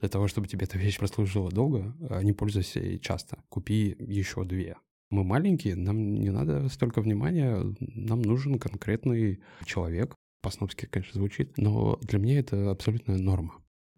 [0.00, 3.38] Для того, чтобы тебе эта вещь прослужила долго, а не пользуйся ей часто.
[3.48, 4.76] Купи еще две.
[5.10, 10.14] Мы маленькие, нам не надо столько внимания, нам нужен конкретный человек.
[10.40, 13.54] По-снобски, конечно, звучит, но для меня это абсолютная норма.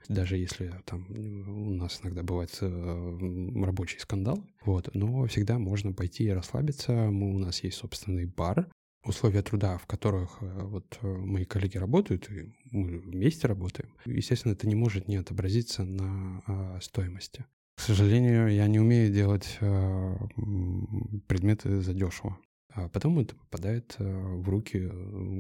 [0.09, 6.25] Даже если там у нас иногда бывают э, рабочие скандалы, вот, но всегда можно пойти
[6.25, 6.93] и расслабиться.
[6.93, 8.66] Мы, у нас есть собственный бар,
[9.05, 14.53] условия труда, в которых э, вот э, мои коллеги работают, и мы вместе работаем, естественно,
[14.53, 17.45] это не может не отобразиться на а, стоимости.
[17.75, 20.17] К сожалению, я не умею делать а,
[21.26, 22.39] предметы задешево.
[22.75, 24.90] А потом это попадает в руки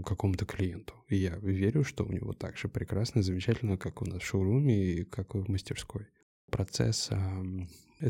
[0.04, 0.92] какому-то клиенту.
[1.08, 4.84] И я верю, что у него так же прекрасно, замечательно, как у нас в шоуруме
[4.84, 6.08] и как в мастерской.
[6.52, 7.10] Процесс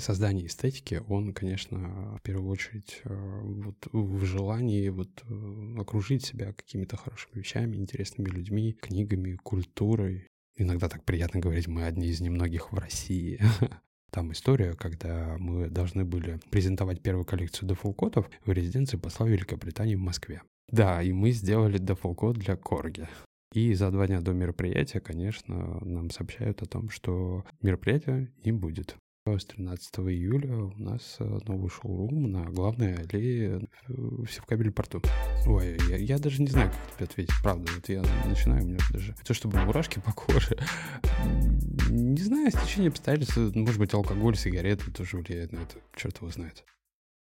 [0.00, 6.52] создания эстетики, он, конечно, в первую очередь э, вот в желании вот э, окружить себя
[6.52, 10.26] какими-то хорошими вещами, интересными людьми, книгами, культурой.
[10.56, 13.40] Иногда так приятно говорить, мы одни из немногих в России.
[14.10, 20.00] Там история, когда мы должны были презентовать первую коллекцию дефолкотов в резиденции посла Великобритании в
[20.00, 20.42] Москве.
[20.68, 23.08] Да, и мы сделали дефолкот для Корги.
[23.52, 28.96] И за два дня до мероприятия, конечно, нам сообщают о том, что мероприятия не будет.
[29.24, 35.00] С 13 июля у нас э, новый шоурум на главной аллее в Севкабель порту.
[35.46, 37.70] Ой, я, я даже не знаю, как тебе ответить, правда.
[37.72, 40.58] Вот я начинаю, у меня даже то, чтобы мурашки по коже.
[41.88, 45.76] Не знаю, стечение обстоятельств, может быть, алкоголь, сигареты тоже влияет на это.
[45.94, 46.64] Черт его знает.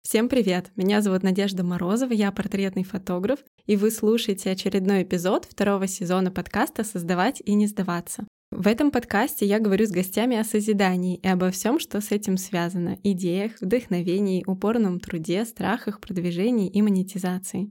[0.01, 0.71] Всем привет!
[0.75, 6.85] Меня зовут Надежда Морозова, я портретный фотограф, и вы слушаете очередной эпизод второго сезона подкаста
[6.85, 8.25] «Создавать и не сдаваться».
[8.49, 12.37] В этом подкасте я говорю с гостями о созидании и обо всем, что с этим
[12.37, 17.69] связано– идеях, вдохновении, упорном труде, страхах, продвижении и монетизации.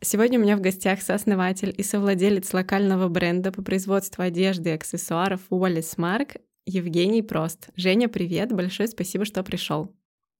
[0.00, 5.40] Сегодня у меня в гостях сооснователь и совладелец локального бренда по производству одежды и аксессуаров
[5.50, 7.68] Уоллес Марк Евгений Прост.
[7.76, 9.94] Женя, привет, большое спасибо, что пришел.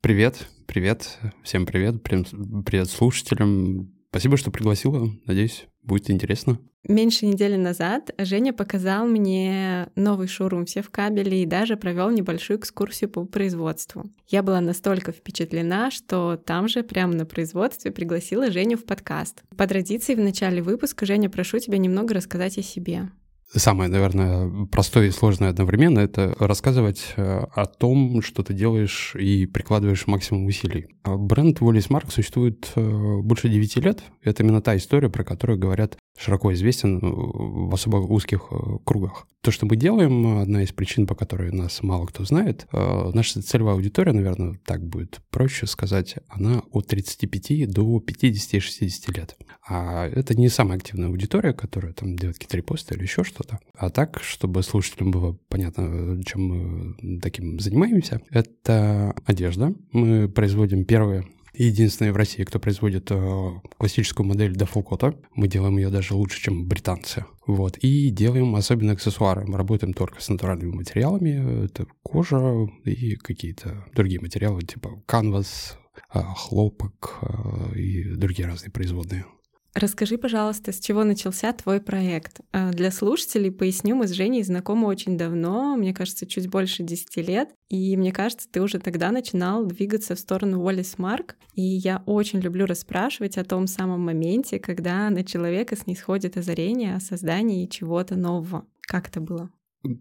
[0.05, 3.91] Привет, привет, всем привет, привет слушателям.
[4.11, 6.59] Спасибо, что пригласила, надеюсь, Будет интересно.
[6.87, 12.59] Меньше недели назад Женя показал мне новый шоурум все в кабеле и даже провел небольшую
[12.59, 14.11] экскурсию по производству.
[14.29, 19.43] Я была настолько впечатлена, что там же, прямо на производстве, пригласила Женю в подкаст.
[19.57, 23.09] По традиции в начале выпуска, Женя, прошу тебя немного рассказать о себе.
[23.53, 29.47] Самое, наверное, простое и сложное одновременно— это рассказывать э, о том, что ты делаешь и
[29.47, 30.89] прикладываешь максимум усилий.
[31.05, 34.03] Бренд Wallis Mark существует э, больше 9 лет.
[34.23, 38.51] Это именно та история, про которую говорят широко известен э, в особо узких
[38.85, 39.27] кругах.
[39.41, 43.75] То, что мы делаем, одна из причин, по которой нас мало кто знает, наша целевая
[43.75, 49.37] аудитория, наверное, так будет проще сказать, она от 35 до 50-60 лет.
[49.69, 53.59] А это не самая активная аудитория, которая там делает какие-то репосты или еще что-то.
[53.75, 59.75] А так, чтобы слушателям было понятно, чем мы таким занимаемся, это одежда.
[59.93, 65.15] Мы производим первые единственные в России, кто производит э, классическую модель Дафлкота.
[65.35, 67.25] Мы делаем ее даже лучше, чем британцы.
[67.47, 67.77] Вот.
[67.79, 69.45] И делаем особенно аксессуары.
[69.47, 71.65] Мы работаем только с натуральными материалами.
[71.67, 75.79] Это кожа и какие-то другие материалы, типа канвас,
[76.13, 79.25] э, хлопок э, и другие разные производные.
[79.75, 82.41] Расскажи, пожалуйста, с чего начался твой проект?
[82.53, 87.17] А, для слушателей поясню, мы с Женей знакомы очень давно, мне кажется, чуть больше 10
[87.27, 92.05] лет, и мне кажется, ты уже тогда начинал двигаться в сторону Уоллес Марк, и я
[92.07, 98.15] очень люблю расспрашивать о том самом моменте, когда на человека снисходит озарение о создании чего-то
[98.15, 98.67] нового.
[98.83, 99.51] Как это было?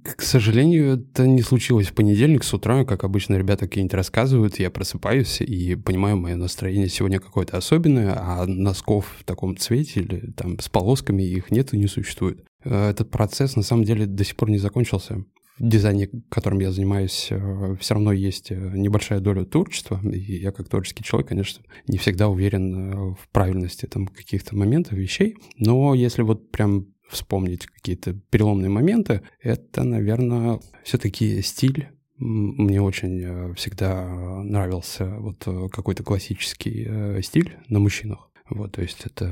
[0.04, 4.72] К сожалению, это не случилось в понедельник с утра, как обычно ребята какие-нибудь рассказывают, я
[4.72, 10.58] просыпаюсь и понимаю, мое настроение сегодня какое-то особенное, а носков в таком цвете или там
[10.60, 12.46] с полосками их нет и не существует.
[12.64, 15.26] Э, этот процесс на самом деле до сих пор не закончился.
[15.60, 20.52] В дизайне, которым я занимаюсь, э, все равно есть э, небольшая доля творчества, и я
[20.52, 26.22] как творческий человек, конечно, не всегда уверен в правильности там каких-то моментов, вещей, но если
[26.22, 31.90] вот прям вспомнить какие-то переломные моменты, это, наверное, все-таки стиль.
[32.18, 34.06] Мне очень э, всегда
[34.44, 38.30] нравился вот э, какой-то классический э, стиль на мужчинах.
[38.54, 39.26] Вот, то есть это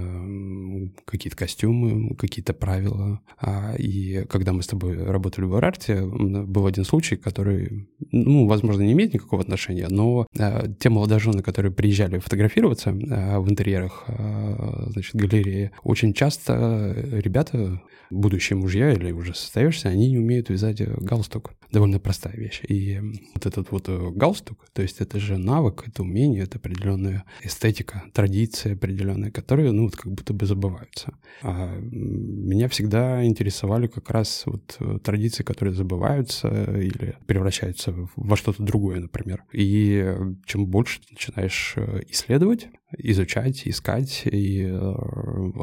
[1.05, 3.21] какие-то костюмы, какие-то правила.
[3.39, 8.81] А, и когда мы с тобой работали в Арарте, был один случай, который, ну, возможно,
[8.81, 14.87] не имеет никакого отношения, но а, те молодожены, которые приезжали фотографироваться а, в интерьерах, а,
[14.89, 21.53] значит, галереи, очень часто ребята, будущие мужья или уже состоявшиеся, они не умеют вязать галстук.
[21.71, 22.61] Довольно простая вещь.
[22.67, 22.99] И
[23.33, 28.73] вот этот вот галстук, то есть это же навык, это умение, это определенная эстетика, традиция
[28.73, 31.13] определенная определенные, которые, ну, вот как будто бы забываются.
[31.41, 38.63] А меня всегда интересовали как раз вот э, традиции, которые забываются или превращаются во что-то
[38.63, 39.43] другое, например.
[39.53, 40.15] И
[40.45, 42.67] чем больше ты начинаешь э, исследовать,
[42.97, 44.93] изучать, искать, и э,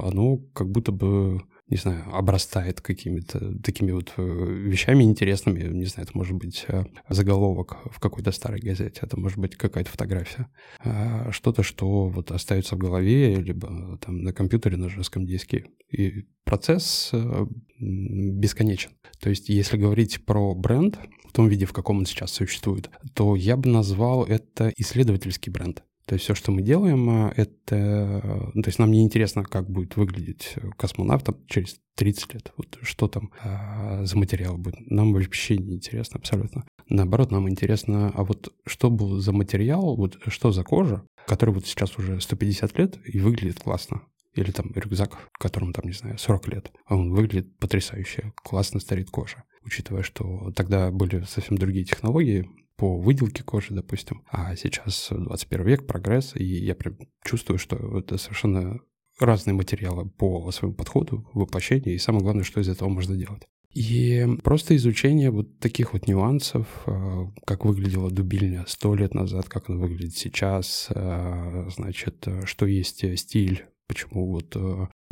[0.03, 5.62] оно как будто бы не знаю, обрастает какими-то такими вот э, вещами интересными.
[5.62, 9.91] Не знаю, это может быть э, заголовок в какой-то старой газете, это может быть какая-то
[9.91, 10.49] фотография.
[10.81, 15.67] А что-то, что вот остается в голове, либо там на компьютере, на жестком диске.
[15.91, 17.47] И процесс э,
[17.79, 18.91] бесконечен.
[19.20, 20.99] То есть, если говорить про бренд
[21.29, 25.82] в том виде, в каком он сейчас существует, то я бы назвал это исследовательский бренд.
[26.08, 28.50] То есть все, что мы делаем, а, это...
[28.55, 32.52] Ну, то есть нам не интересно, как будет выглядеть космонавт через 30 лет.
[32.56, 34.90] Вот что там а, за материал будет.
[34.90, 36.64] Нам вообще не интересно абсолютно.
[36.88, 41.66] Наоборот, нам интересно, а вот что был за материал, вот что за кожа, который вот
[41.66, 44.00] сейчас уже 150 лет и выглядит классно.
[44.34, 46.72] Или там рюкзак, которому там, не знаю, 40 лет.
[46.87, 49.44] А он выглядит потрясающе, классно старит кожа.
[49.62, 52.49] Учитывая, что тогда были совсем другие технологии,
[52.79, 54.23] по выделке кожи, допустим.
[54.31, 58.79] А сейчас 21 век, прогресс, и я прям чувствую, что это совершенно
[59.19, 63.43] разные материалы по своему подходу, воплощению, и самое главное, что из этого можно делать.
[63.75, 69.69] И просто изучение вот таких вот нюансов, а, как выглядела дубильня сто лет назад, как
[69.69, 74.57] она выглядит сейчас, а, значит, что есть стиль, почему вот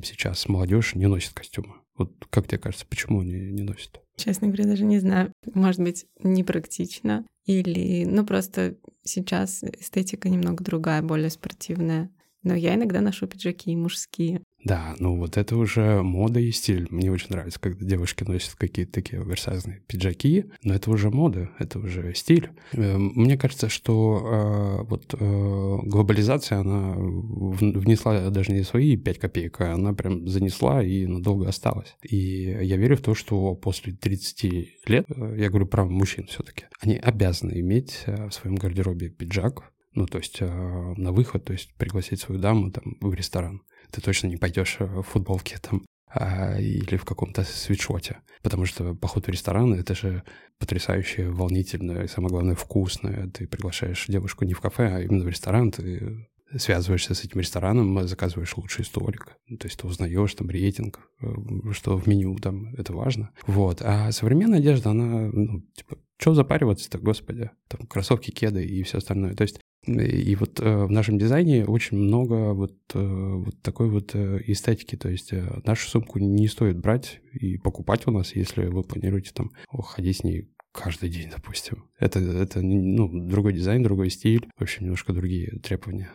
[0.03, 1.75] сейчас молодежь не носит костюмы.
[1.96, 4.00] Вот как тебе кажется, почему они не носят?
[4.16, 5.32] Честно говоря, даже не знаю.
[5.54, 7.26] Может быть, непрактично.
[7.44, 12.10] Или, ну, просто сейчас эстетика немного другая, более спортивная.
[12.43, 14.43] Но я иногда ношу пиджаки мужские.
[14.67, 16.89] Да, ну вот это уже мода и стиль.
[16.91, 21.79] Мне очень нравится, когда девушки носят какие-то такие оверсайзные пиджаки, но это уже мода, это
[21.79, 22.51] уже стиль.
[22.73, 29.61] Эм, мне кажется, что э, вот э, глобализация, она внесла даже не свои 5 копеек,
[29.61, 31.95] а она прям занесла и надолго осталась.
[32.03, 36.65] И я верю в то, что после 30 лет, э, я говорю про мужчин все-таки,
[36.81, 42.21] они обязаны иметь в своем гардеробе пиджак, ну, то есть на выход, то есть пригласить
[42.21, 46.97] свою даму там в ресторан ты точно не пойдешь э, в футболке там а, или
[46.97, 48.19] в каком-то свитшоте.
[48.43, 50.23] Потому что поход в ресторан— это же
[50.59, 53.31] потрясающе волнительно и, самое главное, вкусно.
[53.31, 58.06] Ты приглашаешь девушку не в кафе, а именно в ресторан, ты связываешься с этим рестораном,
[58.06, 59.37] заказываешь лучший столик.
[59.59, 61.27] То есть ты узнаешь там рейтинг, э,
[61.73, 63.31] что в меню там, это важно.
[63.47, 63.82] Вот.
[63.82, 67.50] А современная одежда, она, ну, типа, что запариваться-то, господи?
[67.69, 69.35] Там кроссовки, кеды и все остальное.
[69.35, 74.15] То есть и вот э, в нашем дизайне очень много вот, э, вот такой вот
[74.15, 74.97] э, эстетики.
[74.97, 75.33] То есть
[75.65, 80.25] нашу сумку не стоит брать и покупать у нас, если вы планируете там ходить с
[80.25, 81.85] ней каждый день, допустим.
[81.99, 86.11] Это, это ну, другой дизайн, другой стиль, в общем, немножко другие требования.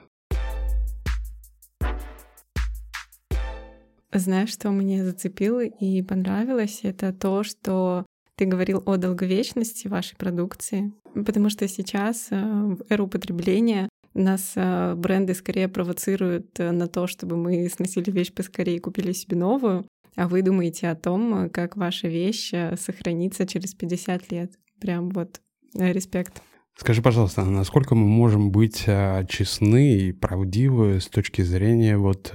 [4.13, 6.81] Знаешь, что мне зацепило и понравилось?
[6.83, 8.05] Это то, что
[8.41, 14.95] ты говорил о долговечности вашей продукции, потому что сейчас э, в эру потребления нас э,
[14.95, 19.85] бренды скорее провоцируют э, на то, чтобы мы сносили вещь поскорее и купили себе новую,
[20.15, 24.53] а вы думаете о том, как ваша вещь сохранится через 50 лет.
[24.79, 25.39] Прям вот
[25.75, 26.41] респект.
[26.75, 28.85] Скажи, пожалуйста, насколько мы можем быть
[29.29, 32.33] честны и правдивы с точки зрения вот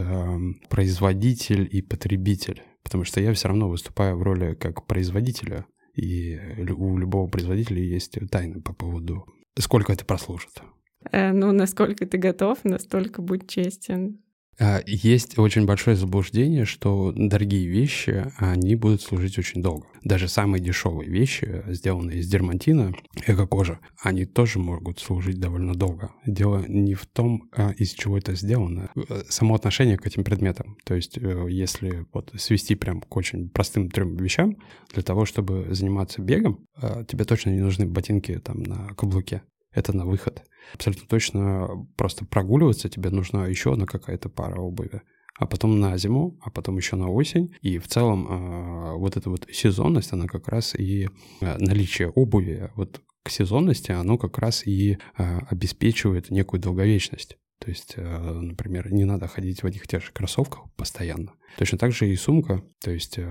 [0.68, 2.62] производитель и потребитель?
[2.84, 6.38] Потому что я все равно выступаю в роли как производителя и
[6.70, 9.26] у любого производителя есть тайны по поводу,
[9.58, 10.62] сколько это прослужит.
[11.10, 14.20] Э, ну, насколько ты готов, настолько будь честен.
[14.58, 19.86] А, есть очень большое заблуждение, что дорогие вещи, они будут служить очень долго.
[20.02, 22.94] Даже самые дешевые вещи, сделанные из дермантина,
[23.26, 26.12] эко-кожа, они тоже могут служить довольно долго.
[26.24, 30.76] Дело не в том, а, из чего это сделано, э, само отношение к этим предметам.
[30.84, 34.56] То есть, э, если вот свести прям к очень простым трем вещам,
[34.94, 39.42] для того, чтобы заниматься бегом, а, тебе точно не нужны ботинки там на каблуке
[39.76, 40.42] это на выход.
[40.74, 45.02] Абсолютно точно просто прогуливаться тебе нужна еще одна какая-то пара обуви
[45.38, 47.54] а потом на зиму, а потом еще на осень.
[47.60, 51.08] И в целом э, вот эта вот сезонность, она как раз и
[51.40, 57.36] э, наличие обуви вот к сезонности, оно как раз и э, обеспечивает некую долговечность.
[57.58, 61.32] То есть, э, например, не надо ходить в одних и тех же кроссовках постоянно.
[61.58, 62.62] Точно так же и сумка.
[62.82, 63.22] То есть э,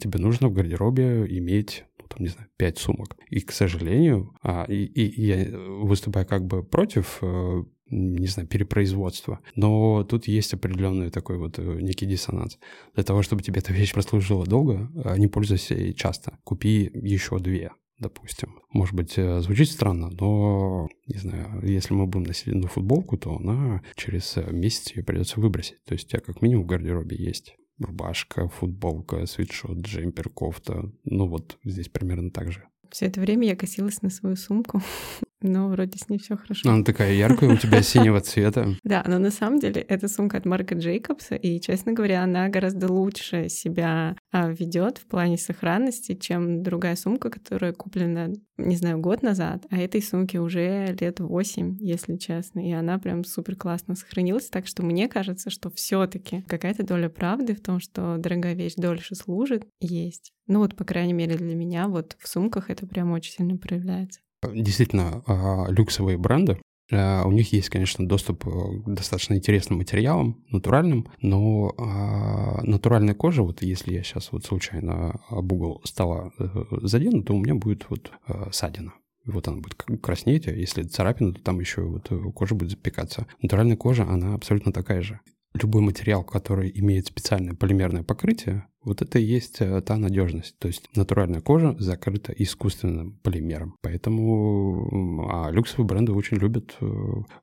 [0.00, 1.84] тебе нужно в гардеробе иметь
[2.18, 3.16] там, не знаю, пять сумок.
[3.30, 9.40] И, к сожалению, а, и, и, я выступаю как бы против э, не знаю, перепроизводства.
[9.56, 12.58] Но тут есть определенный такой вот э, некий диссонанс.
[12.94, 16.38] Для того, чтобы тебе эта вещь прослужила долго, а не пользуйся ей часто.
[16.44, 17.70] Купи еще две.
[17.98, 18.60] допустим.
[18.72, 23.36] Может быть, э, звучит странно, но, не знаю, если мы будем носить одну футболку, то
[23.36, 25.82] она через э, месяц ее придется выбросить.
[25.84, 30.90] То есть у тебя как минимум в гардеробе есть рубашка, футболка, свитшот, джемпер, кофта.
[31.04, 32.64] Ну вот здесь примерно так же.
[32.90, 34.80] Все это время я косилась на свою сумку,
[35.40, 36.68] но вроде с ней все хорошо.
[36.70, 38.68] Она такая яркая, у тебя синего цвета.
[38.84, 42.90] Да, но на самом деле это сумка от Марка Джейкобса, и, честно говоря, она гораздо
[42.90, 49.22] лучше себя а, ведет в плане сохранности, чем другая сумка, которая куплена, не знаю, год
[49.22, 54.48] назад, а этой сумке уже лет восемь, если честно, и она прям супер классно сохранилась,
[54.48, 58.74] так что мне кажется, что все таки какая-то доля правды в том, что дорогая вещь
[58.76, 60.32] дольше служит, есть.
[60.46, 64.20] Ну вот, по крайней мере, для меня вот в сумках это прям очень сильно проявляется.
[64.42, 66.58] Действительно, а, люксовые бренды,
[66.90, 73.14] а, у них есть, конечно, доступ э, к достаточно интересным материалам, натуральным, но а, натуральная
[73.14, 76.46] кожа, вот если я сейчас вот случайно об угол стола э,
[76.82, 78.94] задену, то у меня будет вот э, ссадина.
[79.26, 83.26] Вот она будет краснеть, а если царапина, то там еще вот кожа будет запекаться.
[83.42, 85.20] Натуральная кожа, она абсолютно такая же
[85.54, 90.58] любой материал, который имеет специальное полимерное покрытие, вот это и есть э, та надежность.
[90.58, 93.76] То есть натуральная кожа закрыта искусственным полимером.
[93.82, 96.86] Поэтому а люксовые бренды очень любят, э,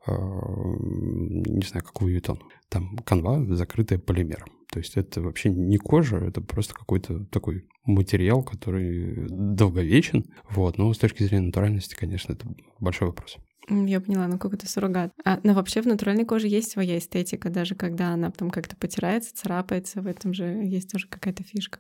[0.08, 2.40] а, не знаю, какую Vuitton.
[2.70, 4.48] Там канва закрытая полимером.
[4.72, 10.26] То есть это вообще не кожа, это просто какой-то такой материал, который долговечен.
[10.50, 10.78] Вот.
[10.78, 12.48] Но с точки зрения натуральности, конечно, это
[12.80, 13.38] большой вопрос.
[13.68, 15.12] Я поняла, ну какой-то суррогат.
[15.24, 19.36] А, но вообще в натуральной коже есть своя эстетика, даже когда она там как-то потирается,
[19.36, 21.80] царапается, в этом же есть тоже какая-то фишка.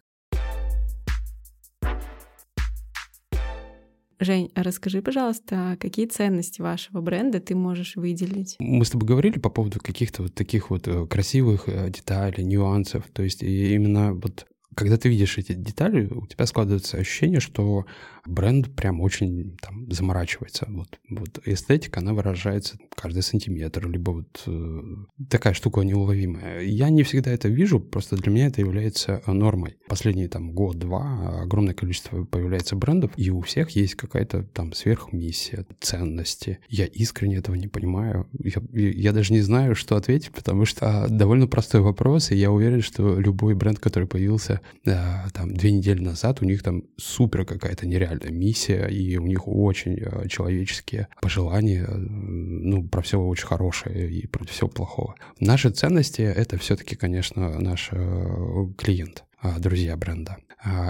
[4.17, 8.55] Жень, а расскажи, пожалуйста, какие ценности вашего бренда ты можешь выделить?
[8.59, 13.03] Мы с тобой говорили по поводу каких-то вот таких вот э, красивых э, деталей, нюансов.
[13.11, 17.85] То есть именно вот когда ты видишь эти детали, у тебя складывается ощущение, что
[18.25, 20.65] бренд прям очень там заморачивается.
[20.69, 24.81] Вот, вот эстетика, она выражается каждый сантиметр, либо вот э,
[25.29, 26.61] такая штука неуловимая.
[26.61, 29.77] Я не всегда это вижу, просто для меня это является нормой.
[29.87, 36.59] Последние там год-два огромное количество появляется брендов, и у всех есть какая-то там сверхмиссия, ценности.
[36.69, 38.27] Я искренне этого не понимаю.
[38.39, 42.81] Я, я даже не знаю, что ответить, потому что довольно простой вопрос, и я уверен,
[42.81, 48.05] что любой бренд, который появился там две недели назад, у них там супер какая-то нереальная
[48.05, 54.11] реальная миссия, и у них очень э, человеческие пожелания, э, ну, про все очень хорошее
[54.11, 55.15] и про все плохого.
[55.39, 59.23] Наши ценности— это все-таки, конечно, наш э, клиент
[59.59, 60.37] друзья бренда.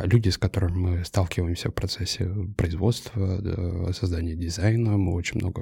[0.04, 5.62] Люди, с которыми мы сталкиваемся в процессе производства, создания дизайна, мы очень много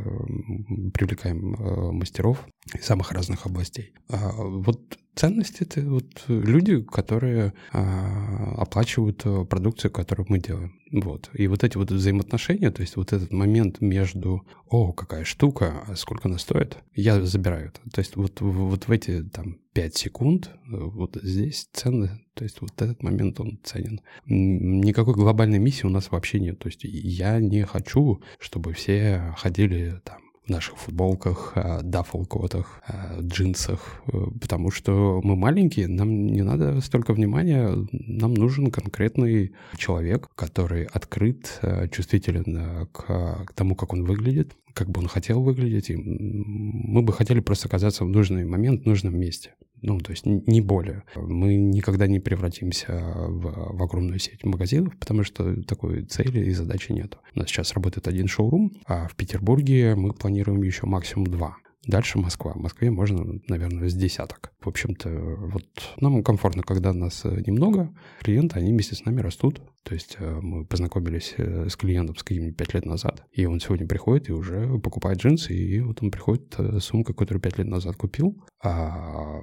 [0.94, 1.56] привлекаем
[1.98, 3.94] мастеров из самых разных областей.
[4.10, 10.74] Вот Ценность— это вот люди, которые а, оплачивают э, продукцию, которую мы делаем.
[10.92, 11.30] Вот.
[11.34, 15.96] И вот эти вот взаимоотношения, то есть вот этот момент между «О, какая штука, а
[15.96, 17.80] сколько она стоит?» Я забираю это.
[17.92, 22.62] То есть вот, вот в эти там 5 секунд э, вот здесь ценно, то есть
[22.62, 24.02] вот этот момент он ценен.
[24.26, 26.58] Никакой глобальной миссии у нас вообще нет.
[26.58, 33.22] То есть я не хочу, чтобы все ходили там в наших футболках, э, даффл-котах, э,
[33.22, 40.30] джинсах, э, потому что мы маленькие, нам не надо столько внимания, нам нужен конкретный человек,
[40.36, 45.96] который открыт, чувствителен к, к тому, как он выглядит, как бы он хотел выглядеть, и
[45.96, 49.54] мы бы хотели просто оказаться в нужный момент, в нужном месте.
[49.84, 51.04] Ну, то есть не более.
[51.16, 52.94] Мы никогда не превратимся
[53.28, 57.18] в, в огромную сеть магазинов, потому что такой цели и задачи нет.
[57.36, 61.58] У нас сейчас работает один шоурум, а в Петербурге мы планируем еще максимум два.
[61.86, 62.54] Дальше Москва.
[62.54, 64.54] В Москве можно, наверное, с десяток.
[64.62, 65.66] В общем-то, вот
[66.00, 67.94] нам комфортно, когда нас э, немного.
[68.22, 69.62] Клиенты, они вместе с нами растут.
[69.84, 73.60] То есть э, мы познакомились э, с клиентом с каким-нибудь пять лет назад, и он
[73.60, 77.68] сегодня приходит и уже покупает джинсы, и вот он приходит с сумкой, которую пять лет
[77.68, 79.42] назад купил, а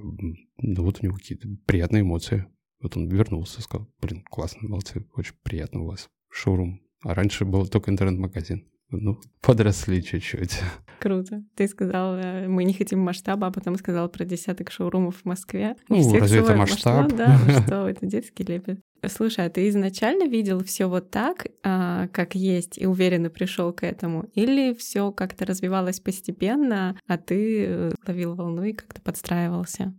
[0.56, 2.46] ну, вот у него какие-то приятные эмоции.
[2.80, 6.80] Вот он вернулся, сказал, блин, классно, молодцы, очень приятно у вас шоурум.
[7.02, 10.60] А раньше был только интернет-магазин ну, подросли чуть-чуть.
[11.00, 11.42] Круто.
[11.56, 15.76] Ты сказал, э, мы не хотим масштаба, а потом сказал про десяток шоурумов в Москве.
[15.88, 17.04] Ну, разве это масштаб?
[17.04, 17.18] масштаб?
[17.18, 18.80] Да, ну что, это детский лепет.
[19.06, 23.82] Слушай, а ты изначально видел все вот так, а, как есть, и уверенно пришел к
[23.82, 24.24] этому?
[24.34, 29.94] Или все как-то развивалось постепенно, а ты э, ловил волну и как-то подстраивался?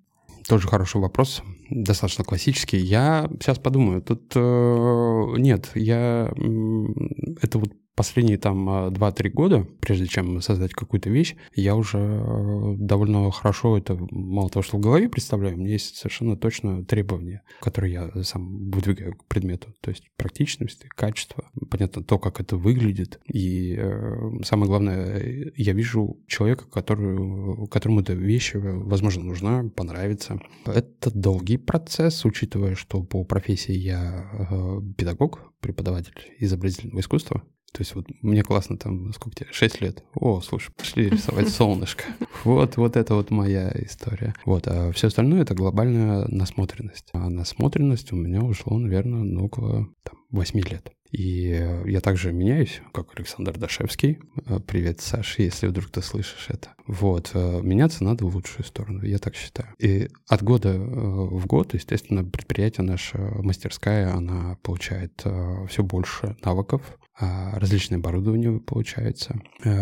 [0.48, 2.78] Тоже хороший вопрос, достаточно классический.
[2.78, 6.32] Я сейчас подумаю, тут э, нет, я
[7.42, 13.30] это вот последние там 2-3 года, прежде чем создать какую-то вещь, я уже э, довольно
[13.32, 17.94] хорошо это, мало того, что в голове представляю, у меня есть совершенно точно требования, которые
[17.94, 19.74] я сам выдвигаю к предмету.
[19.82, 23.20] То есть практичность, качество, понятно, то, как это выглядит.
[23.32, 30.40] И э, самое главное, я вижу человека, который, которому эта вещь, возможно, нужна, понравится.
[30.66, 37.44] Это долгий процесс, учитывая, что по профессии я э, педагог, преподаватель изобразительного искусства.
[37.72, 40.04] То есть вот мне классно там, сколько тебе, 6 лет.
[40.14, 42.04] О, слушай, пошли рисовать солнышко.
[42.44, 44.34] Вот, вот это вот моя история.
[44.46, 47.10] Вот, а все остальное— это глобальная насмотренность.
[47.14, 50.92] А насмотренность у меня ушло, наверное, ну, около там, 8 лет.
[51.12, 51.50] И
[51.86, 54.20] я также меняюсь, как Александр Дашевский.
[54.48, 56.70] Э, привет, Саша, если вдруг ты слышишь это.
[56.88, 59.76] Вот, э, меняться надо в лучшую сторону, я так считаю.
[59.78, 65.24] И от года э, в год, естественно, предприятие наша мастерская, она получает
[65.68, 69.40] все больше навыков, а, различное оборудование получается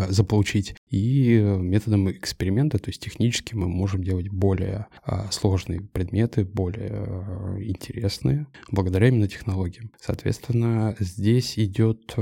[0.09, 0.75] заполучить.
[0.89, 8.47] И методом эксперимента, то есть технически мы можем делать более а, сложные предметы, более интересные,
[8.71, 9.91] благодаря именно технологиям.
[9.99, 12.15] Соответственно, здесь идет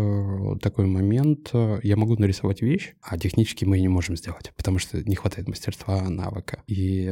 [0.61, 1.51] такой момент,
[1.83, 5.47] я могу нарисовать вещь, а технически мы ее не можем сделать, потому что не хватает
[5.47, 6.63] мастерства, навыка.
[6.67, 7.05] И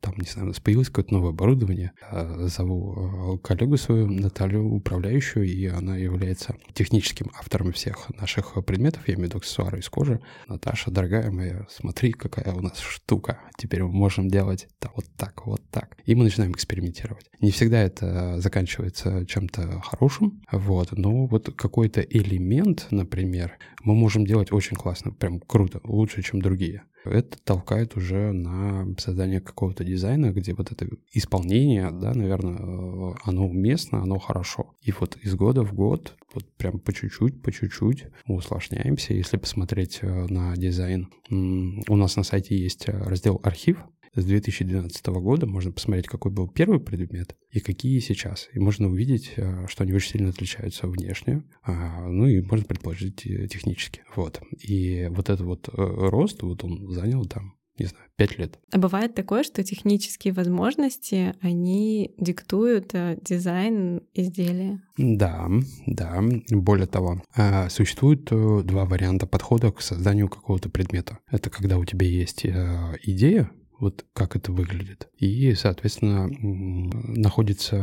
[0.00, 1.92] там, не знаю, появилось какое-то новое оборудование.
[2.38, 9.26] Зову коллегу свою, Наталью, управляющую, и она является техническим автором всех наших предметов, я имею
[9.26, 10.20] в виду аксессуары из кожи.
[10.48, 13.40] Наташа, дорогая моя, смотри, какая у нас штука.
[13.58, 15.96] Теперь мы можем делать да, вот так, вот так.
[16.04, 17.26] И мы начинаем экспериментировать.
[17.40, 24.52] Не всегда это заканчивается чем-то хорошим, вот, но вот какой-то элемент, например, мы можем делать
[24.52, 30.54] очень классно, прям круто, лучше, чем другие это толкает уже на создание какого-то дизайна, где
[30.54, 34.74] вот это исполнение, да, наверное, э, оно уместно, оно хорошо.
[34.82, 39.14] И вот из года в год, вот прям по чуть-чуть, по чуть-чуть мы усложняемся.
[39.14, 43.78] Если посмотреть э, на дизайн, у нас на сайте есть э, раздел «Архив»,
[44.16, 48.48] с 2012 года можно посмотреть, какой был первый предмет и какие сейчас.
[48.52, 53.26] И можно увидеть, э, что они очень сильно отличаются внешне, а, ну и можно предположить
[53.26, 54.02] э, технически.
[54.16, 54.40] Вот.
[54.58, 58.58] И вот этот вот э, рост, вот он занял там не знаю, пять лет.
[58.72, 64.82] А бывает такое, что технические возможности, они диктуют дизайн изделия?
[64.96, 65.46] Да,
[65.86, 66.22] да.
[66.50, 67.22] Более того,
[67.68, 71.18] существует два варианта подхода к созданию какого-то предмета.
[71.30, 75.08] Это когда у тебя есть идея, вот как это выглядит.
[75.18, 77.76] И, соответственно, находится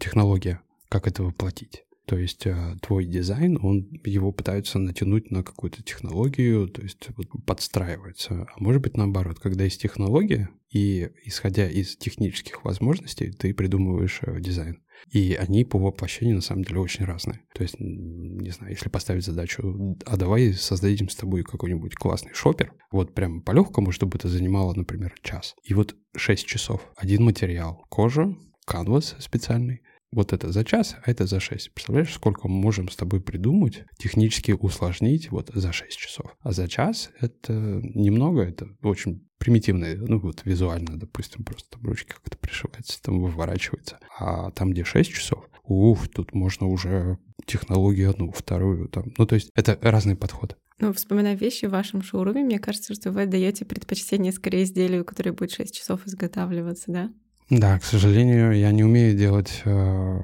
[0.00, 1.84] технология, как это воплотить.
[2.10, 7.28] То есть э, твой дизайн, он его пытаются натянуть на какую-то технологию, то есть вот
[7.46, 8.48] подстраивается.
[8.52, 14.40] А может быть наоборот, когда есть технология, и исходя из технических возможностей, ты придумываешь э,
[14.40, 14.82] дизайн.
[15.12, 17.42] И они по воплощению на самом деле очень разные.
[17.54, 22.72] То есть, не знаю, если поставить задачу, а давай создадим с тобой какой-нибудь классный шопер,
[22.90, 25.54] вот прям по-легкому, чтобы это занимало, например, час.
[25.62, 26.90] И вот 6 часов.
[26.96, 27.86] Один материал.
[27.88, 31.72] Кожа, канвас специальный, вот это за час, а это за 6.
[31.72, 36.34] Представляешь, сколько мы можем с тобой придумать, технически усложнить вот за 6 часов.
[36.40, 42.12] А за час это немного, это очень примитивное, ну вот визуально, допустим, просто там ручки
[42.12, 43.98] как-то пришиваются, там выворачивается.
[44.18, 49.12] А там, где 6 часов, ух, тут можно уже технологию одну, вторую там.
[49.16, 50.56] Ну, то есть это разный подход.
[50.78, 55.32] Ну, вспоминая вещи в вашем шоуруме, мне кажется, что вы отдаете предпочтение скорее изделию, которое
[55.32, 57.12] будет 6 часов изготавливаться, да?
[57.50, 60.20] Да, к сожалению, я не умею делать э,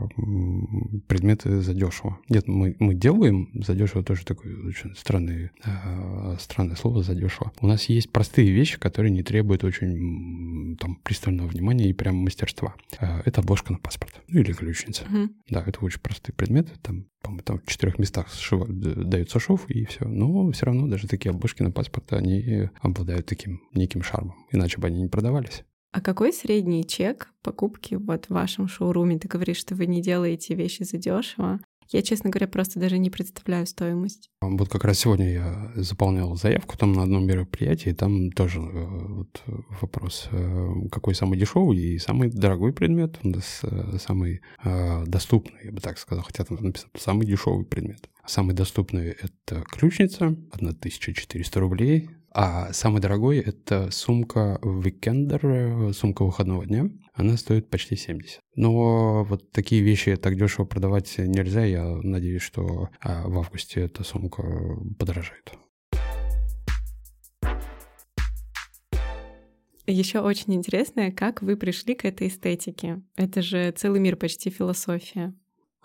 [1.09, 2.21] предметы задешево.
[2.29, 7.53] Нет, мы, мы делаем задешево тоже такое очень странное, э, странное слово задешево.
[7.61, 12.77] У нас есть простые вещи, которые не требуют очень там пристального внимания и прям мастерства.
[13.01, 15.03] Э, это обложка на паспорт ну, или ключница.
[15.05, 15.29] Mm-hmm.
[15.51, 16.71] Да, это очень простые предметы.
[16.81, 20.07] Там, по-моему, там в четырех местах шива, дается шов и все.
[20.07, 24.37] Но все равно даже такие обложки на паспорт, они обладают таким неким шармом.
[24.53, 25.65] Иначе бы они не продавались.
[25.97, 29.19] А какой средний чек покупки вот в вашем шоуруме?
[29.19, 31.59] Ты говоришь, что вы не делаете вещи задешево.
[31.89, 34.29] Я, честно говоря, просто даже не представляю стоимость.
[34.43, 39.43] Вот как раз сегодня я заполнял заявку там на одном мероприятии, там тоже э, вот
[39.81, 44.43] вопрос, э, какой самый дешевый и самый дорогой предмет, э, самый
[45.07, 48.11] доступный, я бы так сказал, хотя там написано самый дешевый предмет.
[48.27, 56.91] Самый доступный— это ключница, 1400 рублей, а самый дорогой— это сумка Weekender, сумка выходного дня.
[57.15, 58.41] Она стоит почти 70.
[58.57, 61.65] Но вот такие вещи так дешево продавать нельзя.
[61.65, 64.43] Я надеюсь, что а, в августе эта сумка
[64.99, 65.55] подорожает.
[69.87, 73.01] Еще очень интересно, как вы пришли к этой эстетике.
[73.17, 75.33] Это же целый мир почти философия.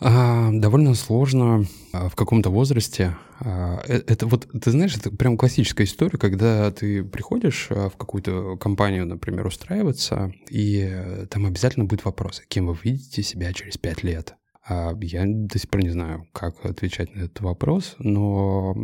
[0.04, 3.16] А, довольно сложно а, в каком-то возрасте.
[3.40, 8.58] А, э, это вот, ты знаешь, это прям классическая история, когда ты приходишь в какую-то
[8.58, 14.02] компанию, например, устраиваться, и э, там обязательно будет вопрос, кем вы видите себя через пять
[14.02, 14.36] лет.
[14.68, 18.76] А я до сих пор не знаю, как отвечать на этот вопрос, но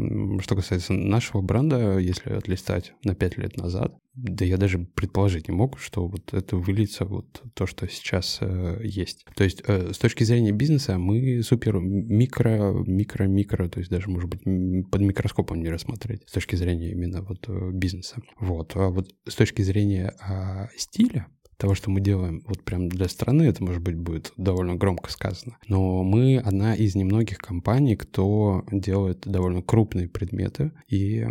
[0.41, 5.53] что касается нашего бренда, если отлистать на 5 лет назад, да я даже предположить не
[5.53, 9.25] мог, что вот это выльется вот то, что сейчас э, есть.
[9.35, 14.09] То есть э, с точки зрения бизнеса мы супер микро, микро, микро, то есть даже,
[14.09, 14.41] может быть,
[14.89, 18.19] под микроскопом не рассмотреть с точки зрения именно вот э, бизнеса.
[18.39, 18.71] Вот.
[18.75, 23.43] А вот с точки зрения э, стиля, того, что мы делаем вот прям для страны,
[23.43, 25.57] это, может быть, будет довольно громко сказано.
[25.67, 31.25] Но мы одна из немногих компаний, кто делает довольно крупные предметы и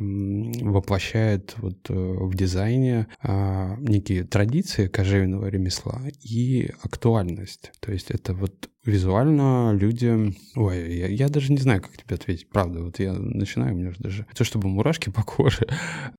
[0.61, 7.73] воплощает вот э, в дизайне а, некие традиции кожевенного ремесла и актуальность.
[7.81, 10.35] То есть это вот визуально люди...
[10.55, 12.83] Ой, я, я даже не знаю, как тебе ответить, правда.
[12.83, 14.27] Вот я начинаю, у меня же даже...
[14.35, 15.66] То, чтобы мурашки по коже.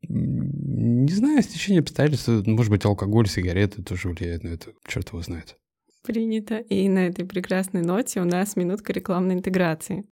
[0.08, 5.58] Не знаю, стечение обстоятельств, может быть, алкоголь, сигареты тоже влияют на это, черт его знает.
[6.04, 6.58] Принято.
[6.58, 10.06] И на этой прекрасной ноте у нас минутка рекламной интеграции.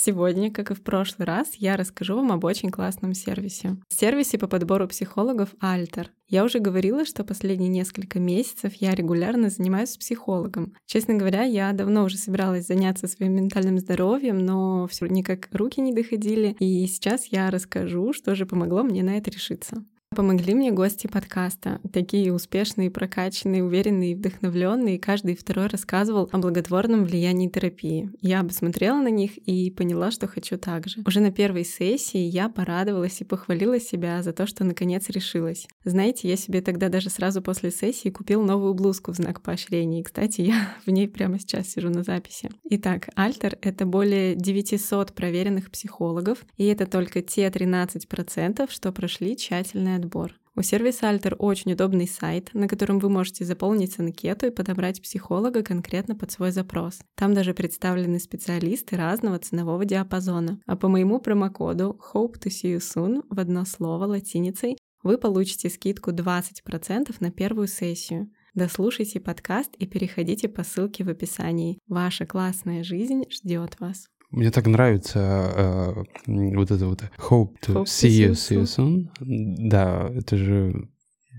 [0.00, 3.76] Сегодня, как и в прошлый раз, я расскажу вам об очень классном сервисе.
[3.88, 6.12] Сервисе по подбору психологов Альтер.
[6.28, 10.74] Я уже говорила, что последние несколько месяцев я регулярно занимаюсь с психологом.
[10.86, 15.92] Честно говоря, я давно уже собиралась заняться своим ментальным здоровьем, но все никак руки не
[15.92, 16.54] доходили.
[16.60, 19.84] И сейчас я расскажу, что же помогло мне на это решиться.
[20.16, 21.80] Помогли мне гости подкаста.
[21.92, 24.98] Такие успешные, прокачанные, уверенные и вдохновленные.
[24.98, 28.10] Каждый второй рассказывал о благотворном влиянии терапии.
[28.20, 31.02] Я посмотрела на них и поняла, что хочу так же.
[31.06, 35.68] Уже на первой сессии я порадовалась и похвалила себя за то, что наконец решилась.
[35.84, 40.00] Знаете, я себе тогда даже сразу после сессии купил новую блузку в знак поощрения.
[40.00, 42.50] И, кстати, я в ней прямо сейчас сижу на записи.
[42.70, 49.97] Итак, Альтер— это более 900 проверенных психологов, и это только те 13%, что прошли тщательное
[49.98, 50.32] отбор.
[50.58, 55.62] У сервиса Alter очень удобный сайт, на котором вы можете заполнить анкету и подобрать психолога
[55.62, 56.98] конкретно под свой запрос.
[57.14, 60.60] Там даже представлены специалисты разного ценового диапазона.
[60.66, 65.70] А по моему промокоду Hope to see you soon в одно слово латиницей вы получите
[65.70, 68.28] скидку 20% на первую сессию.
[68.54, 71.78] Дослушайте подкаст и переходите по ссылке в описании.
[71.86, 74.08] Ваша классная жизнь ждет вас.
[74.30, 79.08] Мне так нравится э, вот это вот hope to hope see you, see you soon.
[79.20, 80.88] Да, это же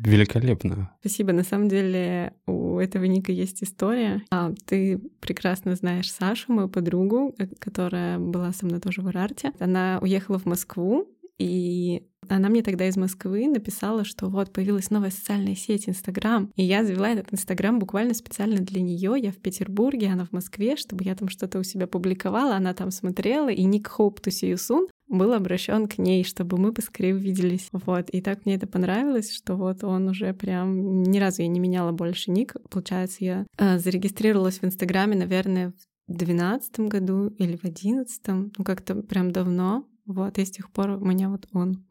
[0.03, 0.91] великолепно.
[1.01, 1.33] Спасибо.
[1.33, 4.23] На самом деле у этого ника есть история.
[4.31, 9.51] А, ты прекрасно знаешь Сашу, мою подругу, э, которая была со мной тоже в Ирарте.
[9.59, 15.11] Она уехала в Москву, и она мне тогда из Москвы написала, что вот появилась новая
[15.11, 19.15] социальная сеть Инстаграм, и я завела этот Инстаграм буквально специально для нее.
[19.17, 22.91] Я в Петербурге, она в Москве, чтобы я там что-то у себя публиковала, она там
[22.91, 27.15] смотрела, и ник Hope to see you soon был обращен к ней, чтобы мы поскорее
[27.15, 27.67] увиделись.
[27.71, 28.09] Вот.
[28.11, 31.01] И так мне это понравилось, что вот он уже прям...
[31.01, 32.55] Ни разу я не меняла больше ник.
[32.69, 35.73] Получается, я э, зарегистрировалась в Инстаграме, наверное,
[36.07, 39.85] в двенадцатом году или в одиннадцатом, ну как-то прям давно.
[40.05, 41.85] Вот, и с тех пор у меня вот он.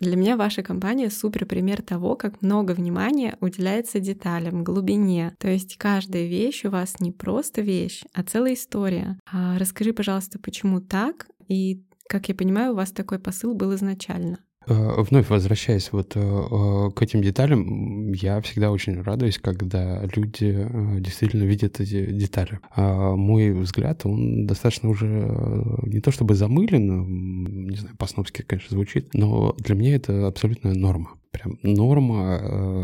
[0.00, 5.34] Для меня ваша компания супер пример того, как много внимания уделяется деталям, глубине.
[5.38, 9.18] То есть каждая вещь у вас не просто вещь, а целая история.
[9.30, 14.38] А расскажи, пожалуйста, почему так и как я понимаю, у вас такой посыл был изначально.
[14.66, 20.68] Э, вновь возвращаясь вот э, э, к этим деталям, я всегда очень радуюсь, когда люди
[21.00, 22.60] действительно видят эти детали.
[22.76, 25.06] А мой взгляд, он достаточно уже
[25.84, 31.19] не то чтобы замылен, не знаю, по-сновски, конечно, звучит, но для меня это абсолютная норма
[31.30, 32.40] прям норма,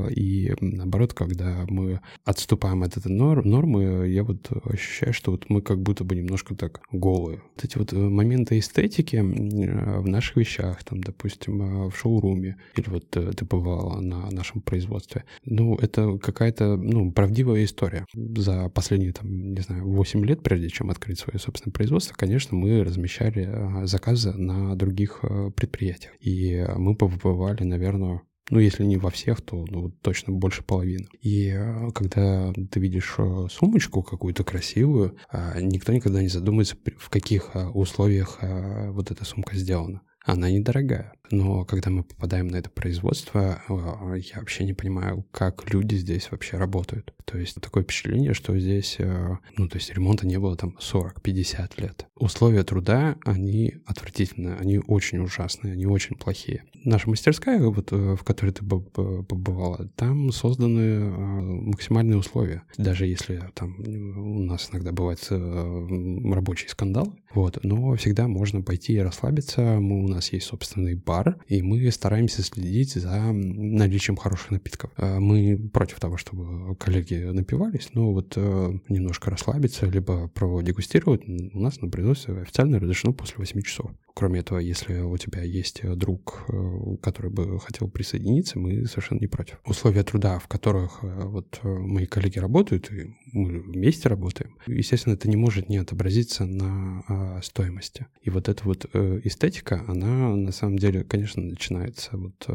[0.09, 5.63] э, и наоборот, когда мы отступаем от этой нормы, я вот ощущаю, что вот мы
[5.63, 7.43] как будто бы немножко так голые.
[7.55, 12.89] Вот эти вот э, моменты эстетики э, в наших вещах, там, допустим, в шоуруме, или
[12.89, 18.07] вот ты побывала на нашем производстве, ну, это какая-то, ну, правдивая история.
[18.15, 22.85] За последние, там, не знаю, 8 лет, прежде чем открыть свое собственное производство, конечно, мы
[22.85, 25.25] размещали заказы на других
[25.57, 26.13] предприятиях.
[26.21, 31.09] И мы побывали, наверное, ну, если не во всех, то ну, точно больше половины.
[31.21, 37.11] И э, когда ты видишь э, сумочку какую-то красивую, а, никто никогда не задумывается, в
[37.11, 40.03] каких э, условиях вот эта сумка сделана.
[40.25, 41.13] она недорогая.
[41.31, 46.31] Но когда мы попадаем на это производство, э, я вообще не понимаю, как люди здесь
[46.31, 47.13] вообще работают.
[47.25, 51.81] То есть такое впечатление, что здесь, э, ну, то есть ремонта не было там 40-50
[51.81, 52.07] лет.
[52.15, 56.65] Условия труда, они отвратительные, они очень ужасные, они очень плохие.
[56.85, 62.63] Наша мастерская, вот, э, в которой ты побывала, там созданы максимальные условия.
[62.77, 68.99] Даже если там у нас иногда бывает рабочий скандал, вот, но всегда можно пойти и
[68.99, 69.61] расслабиться.
[69.81, 74.91] Мы, у нас есть собственный бар, бар, и мы стараемся следить за наличием хороших напитков.
[74.97, 80.31] Э, мы против того, чтобы коллеги напивались, но вот э, немножко расслабиться, либо
[80.63, 83.91] дегустировать у нас на производстве официально разрешено после 8 часов.
[84.19, 89.19] Кроме этого, если у тебя есть э, друг, э, который бы хотел присоединиться, мы совершенно
[89.19, 89.61] не против.
[89.67, 95.29] Условия труда, в которых э, вот мои коллеги работают, и мы вместе работаем, естественно, это
[95.29, 98.07] не может не отобразиться на а, стоимости.
[98.23, 102.47] И вот эта вот эстетика, она на самом деле, конечно, начинается вот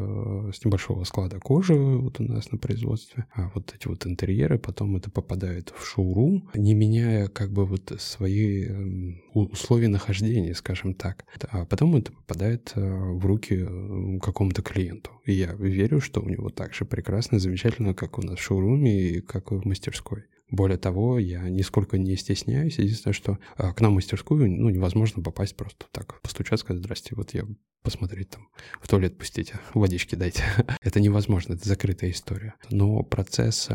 [0.55, 4.95] с небольшого склада кожи вот у нас на производстве, а вот эти вот интерьеры, потом
[4.95, 11.25] это попадает в шоурум, не меняя как бы вот свои эм, условия нахождения, скажем так
[11.51, 15.11] а потом это попадает э, в руки э, какому-то клиенту.
[15.25, 18.41] И я верю, что у него так же прекрасно и замечательно, как у нас в
[18.41, 20.23] шоуруме и как в мастерской.
[20.49, 22.77] Более того, я нисколько не стесняюсь.
[22.77, 26.21] Единственное, что а, к нам в мастерскую ну, невозможно попасть просто так.
[26.21, 27.45] Постучать, сказать, здрасте, вот я
[27.83, 28.47] посмотреть там,
[28.81, 30.43] в туалет пустите, водички дайте.
[30.81, 32.55] это невозможно, это закрытая история.
[32.69, 33.69] Но процесс